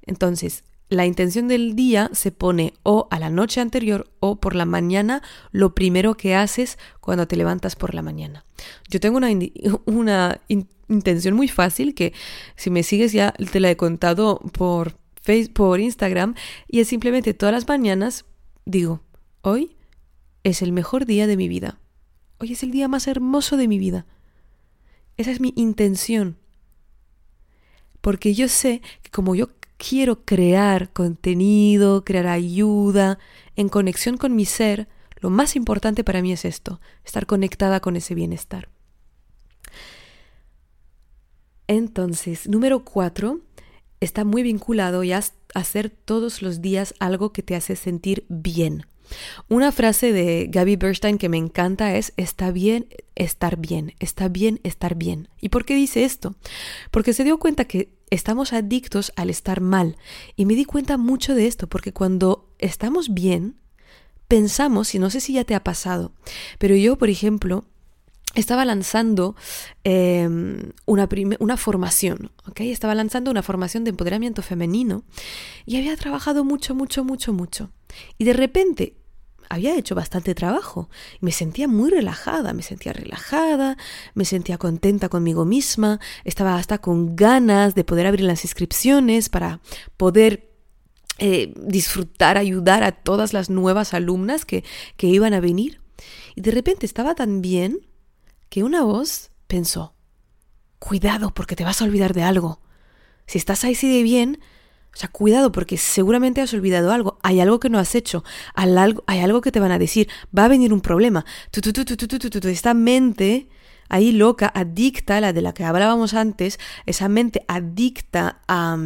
Entonces, 0.06 0.64
la 0.90 1.06
intención 1.06 1.48
del 1.48 1.76
día 1.76 2.10
se 2.14 2.32
pone 2.32 2.74
o 2.84 3.08
a 3.12 3.20
la 3.20 3.30
noche 3.30 3.62
anterior 3.62 4.12
o 4.20 4.40
por 4.40 4.56
la 4.56 4.66
mañana, 4.66 5.22
lo 5.52 5.76
primero 5.76 6.18
que 6.18 6.36
haces 6.36 6.80
cuando 7.00 7.28
te 7.28 7.36
levantas 7.36 7.76
por 7.76 7.94
la 7.94 8.02
mañana. 8.02 8.44
Yo 8.90 9.00
tengo 9.00 9.18
una, 9.18 9.30
una 9.86 10.42
intención 10.88 11.36
muy 11.36 11.48
fácil 11.48 11.94
que 11.94 12.14
si 12.56 12.70
me 12.72 12.84
sigues 12.84 13.14
ya 13.14 13.34
te 13.52 13.60
la 13.60 13.70
he 13.70 13.78
contado 13.78 14.40
por 14.52 14.98
Facebook, 15.22 15.54
por 15.54 15.80
Instagram 15.80 16.36
y 16.68 16.80
es 16.80 16.88
simplemente 16.88 17.34
todas 17.34 17.54
las 17.54 17.68
mañanas 17.68 18.26
digo, 18.66 19.02
hoy 19.42 19.78
es 20.44 20.62
el 20.62 20.72
mejor 20.72 21.06
día 21.06 21.28
de 21.28 21.38
mi 21.38 21.48
vida. 21.48 21.80
Hoy 22.40 22.54
es 22.54 22.64
el 22.64 22.72
día 22.72 22.88
más 22.88 23.08
hermoso 23.08 23.58
de 23.58 23.68
mi 23.68 23.78
vida. 23.78 24.06
Esa 25.18 25.32
es 25.32 25.42
mi 25.42 25.54
intención. 25.56 26.38
Porque 28.02 28.34
yo 28.34 28.48
sé 28.48 28.82
que 29.04 29.12
como 29.12 29.36
yo 29.36 29.50
quiero 29.80 30.26
crear 30.26 30.92
contenido, 30.92 32.04
crear 32.04 32.28
ayuda, 32.28 33.18
en 33.56 33.70
conexión 33.70 34.18
con 34.18 34.36
mi 34.36 34.46
ser, 34.46 34.88
lo 35.22 35.30
más 35.30 35.56
importante 35.56 36.04
para 36.04 36.22
mí 36.22 36.32
es 36.32 36.46
esto, 36.46 36.80
estar 37.04 37.26
conectada 37.26 37.80
con 37.80 37.96
ese 37.96 38.14
bienestar. 38.14 38.70
Entonces, 41.68 42.48
número 42.48 42.84
cuatro, 42.84 43.40
está 44.00 44.26
muy 44.26 44.44
vinculado 44.44 45.02
a 45.02 45.22
hacer 45.60 45.90
todos 45.90 46.42
los 46.42 46.62
días 46.62 46.94
algo 47.00 47.32
que 47.32 47.44
te 47.44 47.56
hace 47.56 47.76
sentir 47.76 48.26
bien. 48.28 48.86
Una 49.48 49.72
frase 49.72 50.12
de 50.12 50.48
Gaby 50.50 50.76
Bernstein 50.76 51.18
que 51.18 51.30
me 51.30 51.38
encanta 51.38 51.96
es, 51.96 52.14
está 52.18 52.52
bien 52.52 52.88
estar 53.20 53.58
bien, 53.58 53.94
está 54.00 54.28
bien 54.30 54.60
estar 54.64 54.96
bien. 54.96 55.28
¿Y 55.40 55.50
por 55.50 55.66
qué 55.66 55.76
dice 55.76 56.06
esto? 56.06 56.36
Porque 56.90 57.14
se 57.14 57.24
dio 57.24 57.38
cuenta 57.38 57.66
que 57.66 57.94
estamos 58.10 58.54
adictos 58.54 59.12
al 59.16 59.30
estar 59.30 59.62
mal. 59.62 59.98
Y 60.36 60.46
me 60.46 60.56
di 60.56 60.66
cuenta 60.66 60.98
mucho 60.98 61.36
de 61.36 61.46
esto, 61.46 61.68
porque 61.68 61.94
cuando 61.94 62.50
estamos 62.58 63.14
bien, 63.14 63.60
pensamos, 64.28 64.96
y 64.96 65.00
no 65.00 65.10
sé 65.10 65.20
si 65.20 65.34
ya 65.34 65.44
te 65.44 65.54
ha 65.54 65.64
pasado, 65.64 66.14
pero 66.58 66.76
yo, 66.76 66.98
por 66.98 67.10
ejemplo, 67.10 67.66
estaba 68.36 68.64
lanzando 68.64 69.36
em, 69.84 70.72
una, 70.86 71.10
una, 71.40 71.58
formación, 71.58 72.32
¿ok? 72.48 72.62
Estaba 72.62 72.94
lanzando 72.94 73.32
una 73.32 73.42
formación 73.42 73.84
de 73.84 73.90
empoderamiento 73.90 74.44
femenino 74.44 75.04
y 75.66 75.78
había 75.78 75.98
trabajado 75.98 76.44
mucho, 76.44 76.76
mucho, 76.76 77.04
mucho, 77.04 77.34
mucho. 77.34 77.72
Y 78.20 78.26
de 78.26 78.34
repente 78.34 78.99
había 79.50 79.76
hecho 79.76 79.96
bastante 79.96 80.36
trabajo. 80.36 80.90
Me 81.20 81.32
sentía 81.32 81.68
muy 81.68 81.90
relajada, 81.90 82.54
me 82.54 82.62
sentía 82.62 82.94
relajada, 82.94 83.78
me 84.14 84.24
sentía 84.24 84.58
contenta 84.58 85.10
conmigo 85.10 85.44
misma, 85.44 86.00
estaba 86.24 86.56
hasta 86.56 86.78
con 86.78 87.16
ganas 87.16 87.76
de 87.76 87.84
poder 87.84 88.06
abrir 88.06 88.26
las 88.26 88.46
inscripciones 88.46 89.28
para 89.30 89.60
poder 89.98 90.54
eh, 91.18 91.54
disfrutar, 91.58 92.38
ayudar 92.38 92.84
a 92.84 92.92
todas 92.92 93.34
las 93.34 93.50
nuevas 93.50 93.94
alumnas 93.94 94.46
que, 94.46 94.64
que 94.96 95.08
iban 95.08 95.34
a 95.34 95.40
venir. 95.40 95.82
Y 96.36 96.42
de 96.42 96.52
repente 96.52 96.86
estaba 96.86 97.16
tan 97.16 97.42
bien 97.42 97.80
que 98.50 98.64
una 98.64 98.84
voz 98.84 99.32
pensó, 99.48 99.96
cuidado 100.78 101.34
porque 101.34 101.56
te 101.56 101.66
vas 101.66 101.82
a 101.82 101.86
olvidar 101.86 102.14
de 102.14 102.24
algo. 102.24 102.62
Si 103.26 103.38
estás 103.38 103.64
ahí 103.64 103.74
así 103.74 103.94
de 103.94 104.04
bien, 104.04 104.40
o 104.94 104.98
sea, 104.98 105.10
cuidado 105.10 105.52
porque 105.52 105.78
seguramente 105.78 106.42
has 106.42 106.54
olvidado 106.54 106.92
algo, 106.92 107.20
hay 107.24 107.40
algo 107.40 107.60
que 107.60 107.70
no 107.70 107.80
has 107.80 107.96
hecho, 107.96 108.24
hay 108.54 109.20
algo 109.20 109.42
que 109.42 109.52
te 109.52 109.60
van 109.60 109.72
a 109.72 109.80
decir, 109.80 110.10
va 110.38 110.46
a 110.46 110.50
venir 110.50 110.74
un 110.74 110.82
problema. 110.82 111.26
Esta 112.44 112.74
mente 112.74 113.48
ahí 113.88 114.12
loca, 114.12 114.52
adicta, 114.54 115.22
la 115.22 115.34
de 115.34 115.42
la 115.42 115.54
que 115.54 115.64
hablábamos 115.64 116.14
antes, 116.14 116.60
esa 116.86 117.10
mente 117.10 117.44
adicta 117.48 118.42
a, 118.48 118.78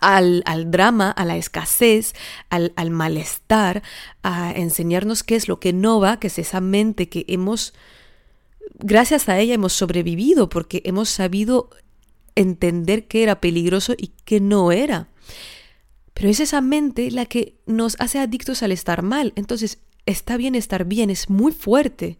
al, 0.00 0.42
al, 0.46 0.70
drama, 0.70 1.10
a 1.10 1.24
la 1.24 1.36
escasez, 1.36 2.14
al, 2.50 2.72
al 2.76 2.90
malestar, 2.90 3.82
a 4.22 4.52
enseñarnos 4.52 5.22
qué 5.22 5.36
es 5.36 5.48
lo 5.48 5.60
que 5.60 5.72
no 5.72 6.00
va, 6.00 6.18
que 6.18 6.28
es 6.28 6.38
esa 6.38 6.60
mente 6.60 7.08
que 7.08 7.24
hemos 7.28 7.74
gracias 8.78 9.28
a 9.28 9.38
ella 9.38 9.54
hemos 9.54 9.72
sobrevivido 9.72 10.48
porque 10.48 10.82
hemos 10.84 11.08
sabido 11.08 11.70
entender 12.34 13.06
qué 13.06 13.22
era 13.22 13.40
peligroso 13.40 13.94
y 13.96 14.12
qué 14.24 14.40
no 14.40 14.72
era. 14.72 15.08
Pero 16.14 16.28
es 16.28 16.40
esa 16.40 16.60
mente 16.60 17.10
la 17.10 17.26
que 17.26 17.56
nos 17.66 17.96
hace 17.98 18.18
adictos 18.18 18.62
al 18.62 18.72
estar 18.72 19.02
mal. 19.02 19.32
Entonces, 19.36 19.78
está 20.06 20.36
bien 20.36 20.54
estar 20.54 20.84
bien, 20.84 21.10
es 21.10 21.30
muy 21.30 21.52
fuerte 21.52 22.18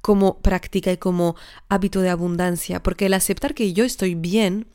como 0.00 0.38
práctica 0.38 0.92
y 0.92 0.98
como 0.98 1.34
hábito 1.68 2.00
de 2.00 2.10
abundancia, 2.10 2.82
porque 2.82 3.06
el 3.06 3.14
aceptar 3.14 3.54
que 3.54 3.72
yo 3.72 3.84
estoy 3.84 4.14
bien 4.14 4.68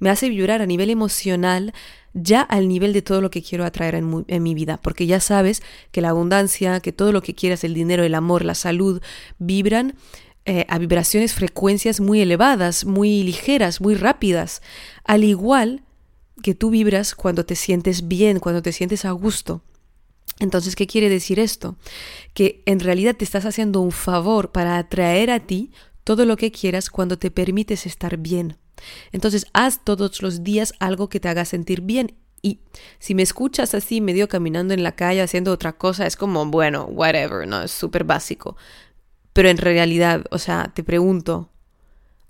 me 0.00 0.10
hace 0.10 0.28
vibrar 0.28 0.60
a 0.60 0.66
nivel 0.66 0.90
emocional 0.90 1.72
ya 2.14 2.42
al 2.42 2.68
nivel 2.68 2.92
de 2.92 3.02
todo 3.02 3.20
lo 3.20 3.30
que 3.30 3.42
quiero 3.42 3.64
atraer 3.64 3.94
en, 3.94 4.42
mi 4.42 4.54
vida, 4.54 4.78
porque 4.82 5.06
ya 5.06 5.20
sabes 5.20 5.62
que 5.92 6.00
la 6.00 6.10
abundancia, 6.10 6.80
que 6.80 6.92
todo 6.92 7.12
lo 7.12 7.22
que 7.22 7.34
quieras, 7.34 7.64
el 7.64 7.74
dinero, 7.74 8.02
el 8.04 8.14
amor, 8.14 8.44
la 8.44 8.54
salud, 8.54 9.00
vibran 9.38 9.94
eh, 10.44 10.66
a 10.68 10.78
vibraciones, 10.78 11.34
frecuencias 11.34 12.00
muy 12.00 12.20
elevadas, 12.20 12.84
muy 12.84 13.22
ligeras, 13.22 13.80
muy 13.80 13.94
rápidas, 13.94 14.62
al 15.04 15.24
igual 15.24 15.82
que 16.42 16.54
tú 16.54 16.70
vibras 16.70 17.14
cuando 17.14 17.44
te 17.44 17.54
sientes 17.54 18.08
bien, 18.08 18.40
cuando 18.40 18.62
te 18.62 18.72
sientes 18.72 19.04
a 19.04 19.12
gusto. 19.12 19.62
Entonces, 20.40 20.74
¿qué 20.74 20.86
quiere 20.86 21.08
decir 21.08 21.38
esto? 21.38 21.76
Que 22.34 22.62
en 22.66 22.80
realidad 22.80 23.14
te 23.14 23.24
estás 23.24 23.44
haciendo 23.44 23.80
un 23.80 23.92
favor 23.92 24.50
para 24.50 24.78
atraer 24.78 25.30
a 25.30 25.40
ti 25.40 25.70
todo 26.04 26.24
lo 26.24 26.36
que 26.36 26.50
quieras 26.50 26.90
cuando 26.90 27.18
te 27.18 27.30
permites 27.30 27.86
estar 27.86 28.16
bien. 28.16 28.56
Entonces, 29.12 29.46
haz 29.52 29.84
todos 29.84 30.22
los 30.22 30.42
días 30.42 30.74
algo 30.80 31.08
que 31.08 31.20
te 31.20 31.28
haga 31.28 31.44
sentir 31.44 31.82
bien. 31.82 32.16
Y 32.42 32.58
si 32.98 33.14
me 33.14 33.22
escuchas 33.22 33.74
así, 33.74 34.00
medio 34.00 34.28
caminando 34.28 34.74
en 34.74 34.82
la 34.82 34.96
calle, 34.96 35.22
haciendo 35.22 35.52
otra 35.52 35.74
cosa, 35.74 36.06
es 36.06 36.16
como, 36.16 36.44
bueno, 36.46 36.86
whatever, 36.86 37.46
¿no? 37.46 37.62
Es 37.62 37.70
súper 37.70 38.02
básico. 38.02 38.56
Pero 39.32 39.48
en 39.48 39.56
realidad, 39.56 40.24
o 40.30 40.38
sea, 40.38 40.72
te 40.74 40.84
pregunto, 40.84 41.50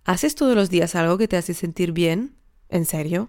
¿haces 0.05 0.35
todos 0.35 0.55
los 0.55 0.71
días 0.71 0.95
algo 0.95 1.19
que 1.19 1.29
te 1.29 1.37
hace 1.37 1.55
sentir 1.55 1.93
bien? 1.93 2.35
¿En 2.69 2.85
serio? 2.87 3.29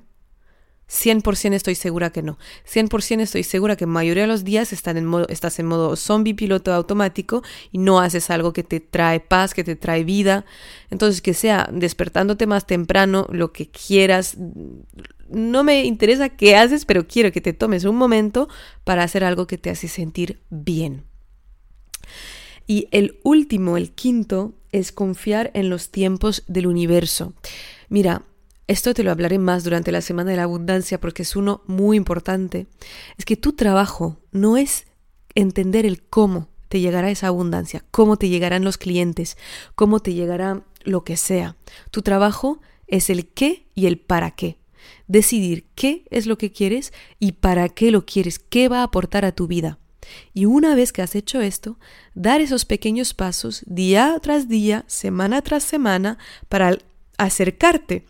100% 0.93 1.53
estoy 1.53 1.75
segura 1.75 2.12
que 2.12 2.21
no. 2.21 2.38
100% 2.65 3.21
estoy 3.21 3.43
segura 3.43 3.75
que 3.75 3.86
mayoría 3.86 4.23
de 4.23 4.27
los 4.27 4.43
días 4.43 4.73
estás 4.73 4.95
en 4.95 5.65
modo 5.65 5.95
zombie 5.95 6.36
piloto 6.36 6.73
automático 6.73 7.41
y 7.71 7.77
no 7.79 7.99
haces 7.99 8.29
algo 8.29 8.53
que 8.53 8.63
te 8.63 8.79
trae 8.79 9.19
paz, 9.19 9.53
que 9.53 9.63
te 9.63 9.75
trae 9.75 10.03
vida. 10.03 10.45
Entonces, 10.89 11.21
que 11.21 11.33
sea 11.33 11.67
despertándote 11.71 12.45
más 12.47 12.67
temprano, 12.67 13.27
lo 13.31 13.53
que 13.53 13.69
quieras. 13.69 14.38
No 15.29 15.63
me 15.63 15.83
interesa 15.86 16.29
qué 16.29 16.55
haces, 16.55 16.86
pero 16.86 17.07
quiero 17.07 17.31
que 17.31 17.41
te 17.41 17.53
tomes 17.53 17.86
un 17.86 17.95
momento 17.95 18.47
para 18.83 19.03
hacer 19.03 19.23
algo 19.23 19.47
que 19.47 19.57
te 19.57 19.69
hace 19.69 19.88
sentir 19.88 20.41
bien. 20.49 21.05
Y 22.67 22.88
el 22.91 23.19
último, 23.23 23.78
el 23.78 23.91
quinto, 23.91 24.54
es 24.71 24.91
confiar 24.91 25.52
en 25.54 25.69
los 25.69 25.89
tiempos 25.89 26.43
del 26.47 26.67
universo. 26.67 27.34
Mira, 27.89 28.23
esto 28.67 28.93
te 28.93 29.04
lo 29.04 29.12
hablaré 29.12 29.39
más 29.39 29.63
durante 29.63 29.91
la 29.91 30.02
Semana 30.02 30.32
de 30.32 30.38
la 30.38 30.43
Abundancia 30.43 30.99
porque 30.99 31.23
es 31.23 31.36
uno 31.36 31.62
muy 31.67 31.97
importante. 31.97 32.67
Es 33.17 33.26
que 33.26 33.36
tu 33.36 33.54
trabajo 33.54 34.17
no 34.32 34.58
es 34.58 34.86
entender 35.36 35.86
el 35.86 36.02
cómo 36.02 36.49
te 36.69 36.80
llegará 36.80 37.12
esa 37.12 37.28
abundancia, 37.28 37.84
cómo 37.91 38.17
te 38.17 38.30
llegarán 38.30 38.63
los 38.63 38.78
clientes, 38.78 39.38
cómo 39.76 39.99
te 39.99 40.13
llegará 40.13 40.63
lo 40.84 41.04
que 41.04 41.17
sea. 41.17 41.56
Tu 41.91 42.02
trabajo 42.02 42.62
es 42.88 43.10
el 43.10 43.28
qué 43.28 43.67
y 43.76 43.86
el 43.86 43.99
para 43.99 44.32
qué. 44.32 44.58
Decidir 45.08 45.67
qué 45.76 46.06
es 46.10 46.26
lo 46.26 46.38
que 46.38 46.52
quieres 46.52 46.93
y 47.19 47.34
para 47.34 47.69
qué 47.69 47.91
lo 47.91 48.06
quieres, 48.06 48.39
qué 48.39 48.69
va 48.69 48.80
a 48.80 48.84
aportar 48.84 49.26
a 49.26 49.34
tu 49.34 49.45
vida. 49.47 49.78
Y 50.34 50.46
una 50.46 50.76
vez 50.76 50.92
que 50.92 51.02
has 51.02 51.16
hecho 51.16 51.42
esto, 51.42 51.78
dar 52.13 52.42
esos 52.42 52.66
pequeños 52.66 53.13
pasos 53.13 53.63
día 53.66 54.20
tras 54.22 54.48
día, 54.48 54.86
semana 54.88 55.42
tras 55.42 55.63
semana, 55.63 56.18
para 56.50 56.78
acercarte 57.18 58.06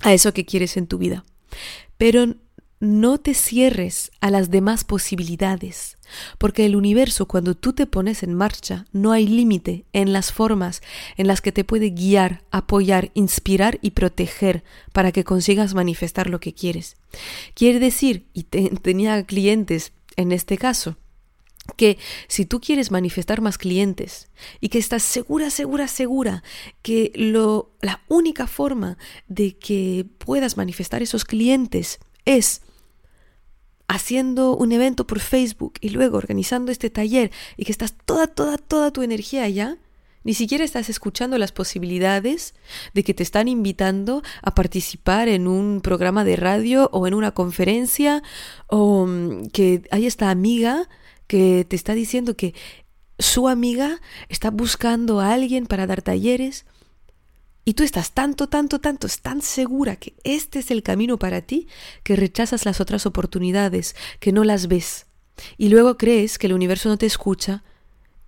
a 0.00 0.12
eso 0.12 0.32
que 0.32 0.44
quieres 0.44 0.76
en 0.76 0.86
tu 0.86 0.98
vida. 0.98 1.24
Pero 1.96 2.34
no 2.80 3.18
te 3.18 3.34
cierres 3.34 4.10
a 4.20 4.30
las 4.30 4.50
demás 4.50 4.84
posibilidades, 4.84 5.98
porque 6.38 6.64
el 6.64 6.76
universo 6.76 7.26
cuando 7.26 7.54
tú 7.54 7.74
te 7.74 7.86
pones 7.86 8.22
en 8.22 8.32
marcha 8.32 8.86
no 8.90 9.12
hay 9.12 9.26
límite 9.26 9.84
en 9.92 10.14
las 10.14 10.32
formas 10.32 10.80
en 11.18 11.26
las 11.26 11.42
que 11.42 11.52
te 11.52 11.62
puede 11.62 11.90
guiar, 11.90 12.42
apoyar, 12.50 13.10
inspirar 13.12 13.78
y 13.82 13.90
proteger 13.90 14.64
para 14.92 15.12
que 15.12 15.24
consigas 15.24 15.74
manifestar 15.74 16.30
lo 16.30 16.40
que 16.40 16.54
quieres. 16.54 16.96
Quiere 17.52 17.80
decir, 17.80 18.26
y 18.32 18.44
tenía 18.44 19.22
clientes 19.24 19.92
en 20.16 20.32
este 20.32 20.58
caso, 20.58 20.96
que 21.76 21.98
si 22.28 22.46
tú 22.46 22.60
quieres 22.60 22.90
manifestar 22.90 23.40
más 23.40 23.58
clientes 23.58 24.28
y 24.60 24.68
que 24.68 24.78
estás 24.78 25.02
segura, 25.02 25.50
segura, 25.50 25.88
segura 25.88 26.42
que 26.82 27.12
lo, 27.14 27.70
la 27.80 28.02
única 28.08 28.46
forma 28.46 28.98
de 29.28 29.56
que 29.56 30.06
puedas 30.18 30.56
manifestar 30.56 31.02
esos 31.02 31.24
clientes 31.24 32.00
es 32.24 32.62
haciendo 33.88 34.56
un 34.56 34.72
evento 34.72 35.06
por 35.06 35.20
Facebook 35.20 35.74
y 35.80 35.90
luego 35.90 36.16
organizando 36.16 36.70
este 36.70 36.90
taller 36.90 37.30
y 37.56 37.64
que 37.64 37.72
estás 37.72 37.94
toda, 38.04 38.26
toda, 38.28 38.56
toda 38.56 38.92
tu 38.92 39.02
energía 39.02 39.42
allá, 39.42 39.78
ni 40.22 40.34
siquiera 40.34 40.64
estás 40.64 40.88
escuchando 40.90 41.38
las 41.38 41.52
posibilidades 41.52 42.54
de 42.94 43.04
que 43.04 43.14
te 43.14 43.22
están 43.22 43.48
invitando 43.48 44.22
a 44.42 44.54
participar 44.54 45.28
en 45.28 45.48
un 45.48 45.80
programa 45.80 46.24
de 46.24 46.36
radio 46.36 46.90
o 46.92 47.06
en 47.06 47.14
una 47.14 47.32
conferencia 47.32 48.22
o 48.66 49.06
mm, 49.06 49.48
que 49.48 49.82
hay 49.90 50.06
esta 50.06 50.30
amiga 50.30 50.88
que 51.26 51.64
te 51.68 51.76
está 51.76 51.94
diciendo 51.94 52.36
que 52.36 52.54
su 53.18 53.48
amiga 53.48 54.00
está 54.28 54.50
buscando 54.50 55.20
a 55.20 55.32
alguien 55.32 55.66
para 55.66 55.86
dar 55.86 56.02
talleres 56.02 56.66
y 57.64 57.74
tú 57.74 57.82
estás 57.82 58.12
tanto, 58.12 58.48
tanto, 58.48 58.80
tanto, 58.80 59.06
tan 59.22 59.42
segura 59.42 59.96
que 59.96 60.14
este 60.24 60.58
es 60.60 60.70
el 60.70 60.82
camino 60.82 61.18
para 61.18 61.42
ti 61.42 61.68
que 62.02 62.16
rechazas 62.16 62.64
las 62.64 62.80
otras 62.80 63.06
oportunidades, 63.06 63.94
que 64.18 64.32
no 64.32 64.44
las 64.44 64.66
ves. 64.66 65.06
Y 65.56 65.68
luego 65.68 65.96
crees 65.96 66.38
que 66.38 66.46
el 66.46 66.52
universo 66.52 66.88
no 66.88 66.98
te 66.98 67.06
escucha 67.06 67.62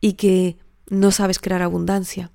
y 0.00 0.14
que 0.14 0.57
no 0.92 1.11
sabes 1.11 1.38
crear 1.38 1.62
abundancia. 1.62 2.31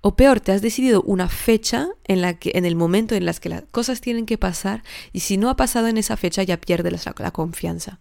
O 0.00 0.16
peor, 0.16 0.40
te 0.40 0.52
has 0.52 0.60
decidido 0.60 1.02
una 1.02 1.28
fecha 1.28 1.88
en 2.04 2.20
la 2.20 2.34
que, 2.34 2.52
en 2.54 2.64
el 2.64 2.74
momento 2.74 3.14
en 3.14 3.24
las 3.24 3.38
que 3.38 3.48
las 3.48 3.62
cosas 3.70 4.00
tienen 4.00 4.26
que 4.26 4.38
pasar, 4.38 4.82
y 5.12 5.20
si 5.20 5.36
no 5.36 5.48
ha 5.48 5.56
pasado 5.56 5.86
en 5.86 5.98
esa 5.98 6.16
fecha 6.16 6.42
ya 6.42 6.60
pierdes 6.60 7.06
la, 7.06 7.30
confianza. 7.30 8.00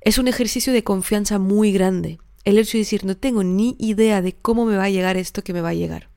Es 0.00 0.18
un 0.18 0.28
ejercicio 0.28 0.72
de 0.72 0.84
confianza 0.84 1.38
muy 1.38 1.70
grande. 1.70 2.18
El 2.44 2.58
hecho 2.58 2.72
de 2.72 2.84
decir, 2.84 3.04
no 3.04 3.16
tengo 3.16 3.44
ni 3.44 3.76
idea 3.78 4.22
de 4.22 4.32
cómo 4.32 4.64
me 4.64 4.76
va 4.76 4.84
a 4.84 4.90
llegar 4.90 5.16
esto 5.16 5.44
que 5.44 5.52
me 5.52 5.60
va 5.60 5.70
a 5.70 5.74
llegar. 5.74 6.08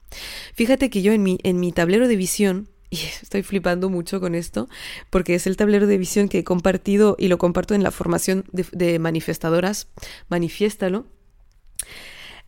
Fíjate 0.53 0.89
que 0.89 1.01
yo 1.01 1.11
en 1.11 1.23
mi, 1.23 1.39
en 1.43 1.59
mi 1.59 1.71
tablero 1.71 2.07
de 2.07 2.15
visión, 2.15 2.69
y 2.89 2.97
estoy 2.97 3.43
flipando 3.43 3.89
mucho 3.89 4.21
con 4.21 4.33
esto, 4.33 4.69
porque 5.09 5.35
es 5.35 5.45
el 5.45 5.57
tablero 5.57 5.87
de 5.87 5.97
visión 5.97 6.29
que 6.29 6.39
he 6.39 6.43
compartido 6.45 7.17
y 7.19 7.27
lo 7.27 7.37
comparto 7.37 7.75
en 7.75 7.83
la 7.83 7.91
formación 7.91 8.45
de, 8.53 8.65
de 8.71 8.97
manifestadoras, 8.97 9.89
manifiéstalo. 10.29 11.05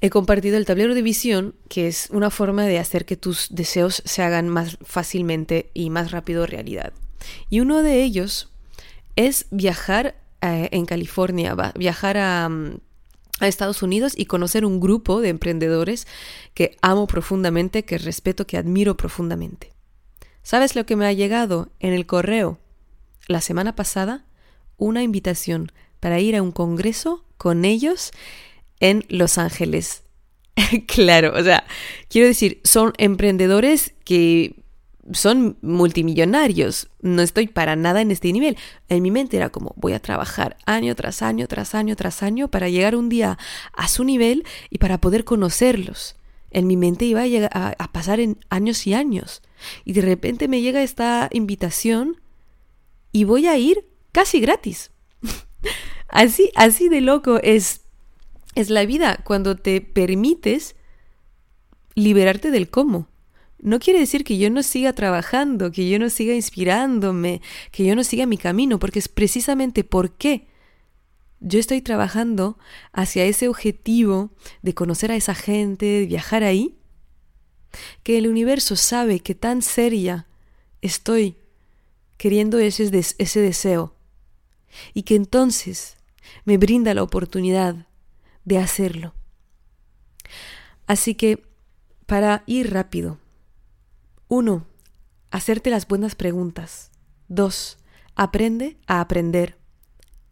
He 0.04 0.10
compartido 0.10 0.58
el 0.58 0.66
tablero 0.66 0.96
de 0.96 1.04
visión, 1.04 1.54
que 1.70 1.88
es 1.88 2.10
una 2.12 2.32
forma 2.32 2.66
de 2.66 2.80
hacer 2.80 3.06
que 3.06 3.18
tus 3.18 3.50
deseos 3.52 4.02
se 4.04 4.24
hagan 4.24 4.50
más 4.50 4.80
fácilmente 4.82 5.70
y 5.76 5.92
más 5.92 6.10
rápido 6.10 6.48
realidad. 6.48 6.92
Y 7.52 7.60
uno 7.60 7.84
de 7.84 8.02
ellos 8.02 8.52
es 9.16 9.46
viajar 9.52 10.16
eh, 10.42 10.70
en 10.72 10.88
California, 10.88 11.56
viajar 11.76 12.18
a, 12.18 12.50
mm, 12.50 12.80
a 13.42 13.48
Estados 13.48 13.84
Unidos 13.84 14.14
y 14.18 14.26
conocer 14.26 14.66
un 14.66 14.80
grupo 14.80 15.22
de 15.22 15.30
emprendedores 15.30 16.08
que 16.56 16.78
amo 16.82 17.06
profundamente, 17.06 17.86
que 17.86 18.00
respeto, 18.00 18.48
que 18.48 18.58
admiro 18.58 18.98
profundamente. 18.98 19.72
¿Sabes 20.42 20.76
lo 20.76 20.88
que 20.88 20.96
me 20.96 21.06
ha 21.06 21.14
llegado 21.14 21.70
en 21.80 21.94
el 21.94 22.08
correo? 22.08 22.58
La 23.28 23.40
semana 23.40 23.76
pasada, 23.76 24.26
una 24.78 25.04
invitación 25.04 25.72
para 26.00 26.20
ir 26.20 26.36
a 26.36 26.42
un 26.42 26.52
congreso 26.52 27.24
con 27.38 27.66
ellos 27.66 28.12
en 28.82 29.06
Los 29.08 29.38
Ángeles. 29.38 30.04
claro, 30.88 31.34
o 31.34 31.42
sea, 31.42 31.64
quiero 32.10 32.28
decir, 32.28 32.60
son 32.66 32.92
emprendedores 32.98 33.94
que 34.04 34.62
son 35.14 35.58
multimillonarios. 35.62 36.90
No 37.02 37.22
estoy 37.22 37.48
para 37.48 37.76
nada 37.76 38.02
en 38.02 38.12
este 38.12 38.32
nivel. 38.32 38.58
En 38.90 39.02
mi 39.02 39.12
mente 39.12 39.38
era 39.38 39.50
como 39.50 39.74
voy 39.78 39.94
a 39.94 40.00
trabajar 40.00 40.58
año 40.66 40.96
tras 40.96 41.22
año, 41.22 41.48
tras 41.48 41.74
año, 41.76 41.96
tras 41.96 42.24
año 42.24 42.50
para 42.50 42.70
llegar 42.70 42.96
un 42.96 43.10
día 43.10 43.38
a 43.74 43.88
su 43.88 44.04
nivel 44.04 44.46
y 44.70 44.78
para 44.78 45.00
poder 45.00 45.24
conocerlos. 45.24 46.16
En 46.52 46.68
mi 46.68 46.76
mente 46.76 47.06
iba 47.06 47.24
a, 47.24 47.92
pasar 47.92 48.20
en 48.20 48.38
años 48.50 48.86
y 48.86 48.94
años. 48.94 49.42
Y 49.86 49.94
de 49.94 50.02
repente 50.02 50.48
me 50.48 50.62
llega 50.62 50.84
esta 50.84 51.30
invitación 51.32 52.22
y 53.12 53.24
voy 53.24 53.48
a 53.48 53.58
ir 53.58 53.86
casi 54.12 54.42
gratis. 54.42 54.92
así, 56.10 56.52
así 56.56 56.90
de 56.90 57.02
loco 57.02 57.40
es, 57.42 57.82
es 58.56 58.70
la 58.70 58.86
vida 58.86 59.22
cuando 59.24 59.56
te 59.56 59.82
permites 59.82 60.76
liberarte 61.96 62.52
del 62.52 62.70
cómo. 62.70 63.08
No 63.60 63.80
quiere 63.80 64.00
decir 64.00 64.24
que 64.24 64.38
yo 64.38 64.50
no 64.50 64.64
siga 64.64 64.94
trabajando, 64.94 65.72
que 65.72 65.88
yo 65.88 66.00
no 66.00 66.10
siga 66.10 66.34
inspirándome, 66.34 67.42
que 67.72 67.86
yo 67.86 67.96
no 67.96 68.04
siga 68.04 68.26
mi 68.26 68.38
camino, 68.38 68.80
porque 68.80 69.00
es 69.00 69.08
precisamente 69.08 69.84
por 69.84 70.12
qué 70.14 70.48
yo 71.40 71.60
estoy 71.60 71.82
trabajando 71.82 72.58
hacia 72.92 73.26
ese 73.26 73.48
objetivo 73.48 74.32
de 74.62 74.74
conocer 74.74 75.12
a 75.12 75.16
esa 75.16 75.36
gente, 75.36 75.86
de 75.86 76.06
viajar 76.06 76.44
ahí, 76.44 76.76
que 78.04 78.18
el 78.18 78.28
universo 78.28 78.76
sabe 78.76 79.20
que 79.20 79.36
tan 79.36 79.62
seria 79.62 80.28
estoy 80.82 81.38
queriendo 82.18 82.60
ese, 82.60 82.90
ese 83.18 83.40
deseo 83.40 83.96
y 84.94 85.04
que 85.04 85.16
entonces 85.16 85.98
me 86.46 86.58
brinda 86.58 86.94
la 86.94 87.04
oportunidad 87.04 87.88
de 88.46 88.58
hacerlo. 88.58 89.14
Así 90.88 91.16
que, 91.16 91.44
para 92.06 92.44
ir 92.46 92.74
rápido, 92.74 93.20
uno, 94.28 94.66
hacerte 95.30 95.70
las 95.70 95.88
buenas 95.88 96.16
preguntas. 96.16 96.92
Dos, 97.28 97.78
aprende 98.16 98.78
a 98.88 99.02
aprender. 99.02 99.58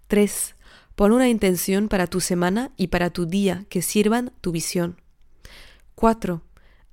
Tres, 0.07 0.55
pon 0.95 1.11
una 1.11 1.29
intención 1.29 1.87
para 1.87 2.07
tu 2.07 2.19
semana 2.19 2.71
y 2.75 2.87
para 2.87 3.09
tu 3.09 3.25
día 3.25 3.65
que 3.69 3.81
sirvan 3.81 4.33
tu 4.41 4.51
visión. 4.51 5.01
Cuatro, 5.95 6.41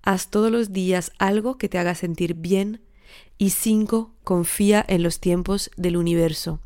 haz 0.02 0.31
todos 0.31 0.50
los 0.50 0.72
días 0.72 1.12
algo 1.18 1.59
que 1.59 1.68
te 1.68 1.79
haga 1.79 1.94
sentir 1.94 2.35
bien. 2.35 2.83
Y 3.38 3.50
cinco, 3.50 4.14
confía 4.24 4.85
en 4.87 5.02
los 5.02 5.20
tiempos 5.20 5.70
del 5.76 5.96
universo 5.96 6.61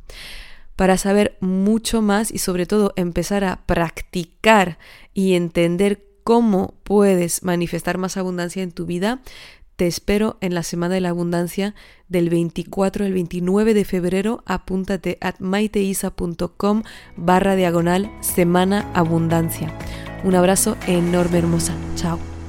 para 0.81 0.97
saber 0.97 1.37
mucho 1.41 2.01
más 2.01 2.33
y 2.33 2.39
sobre 2.39 2.65
todo 2.65 2.95
empezar 2.97 3.45
a 3.45 3.67
practicar 3.67 4.79
y 5.13 5.35
entender 5.35 6.07
cómo 6.25 6.73
puedes 6.85 7.45
manifestar 7.45 7.99
más 7.99 8.17
abundancia 8.17 8.63
en 8.63 8.73
tu 8.73 8.87
vida, 8.87 9.21
te 9.77 9.87
espero 9.87 10.39
en 10.41 10.55
la 10.55 10.63
Semana 10.63 10.95
de 10.95 11.03
la 11.03 11.11
Abundancia 11.11 11.75
del 12.09 12.31
24 12.31 13.05
al 13.05 13.13
29 13.13 13.75
de 13.75 13.85
febrero. 13.85 14.43
Apúntate 14.47 15.19
a 15.21 15.35
maiteisa.com 15.39 16.83
barra 17.15 17.57
diagonal 17.57 18.11
Semana 18.23 18.91
Abundancia. 18.95 19.77
Un 20.25 20.35
abrazo 20.35 20.79
enorme 20.87 21.41
hermosa. 21.41 21.75
Chao. 21.95 22.40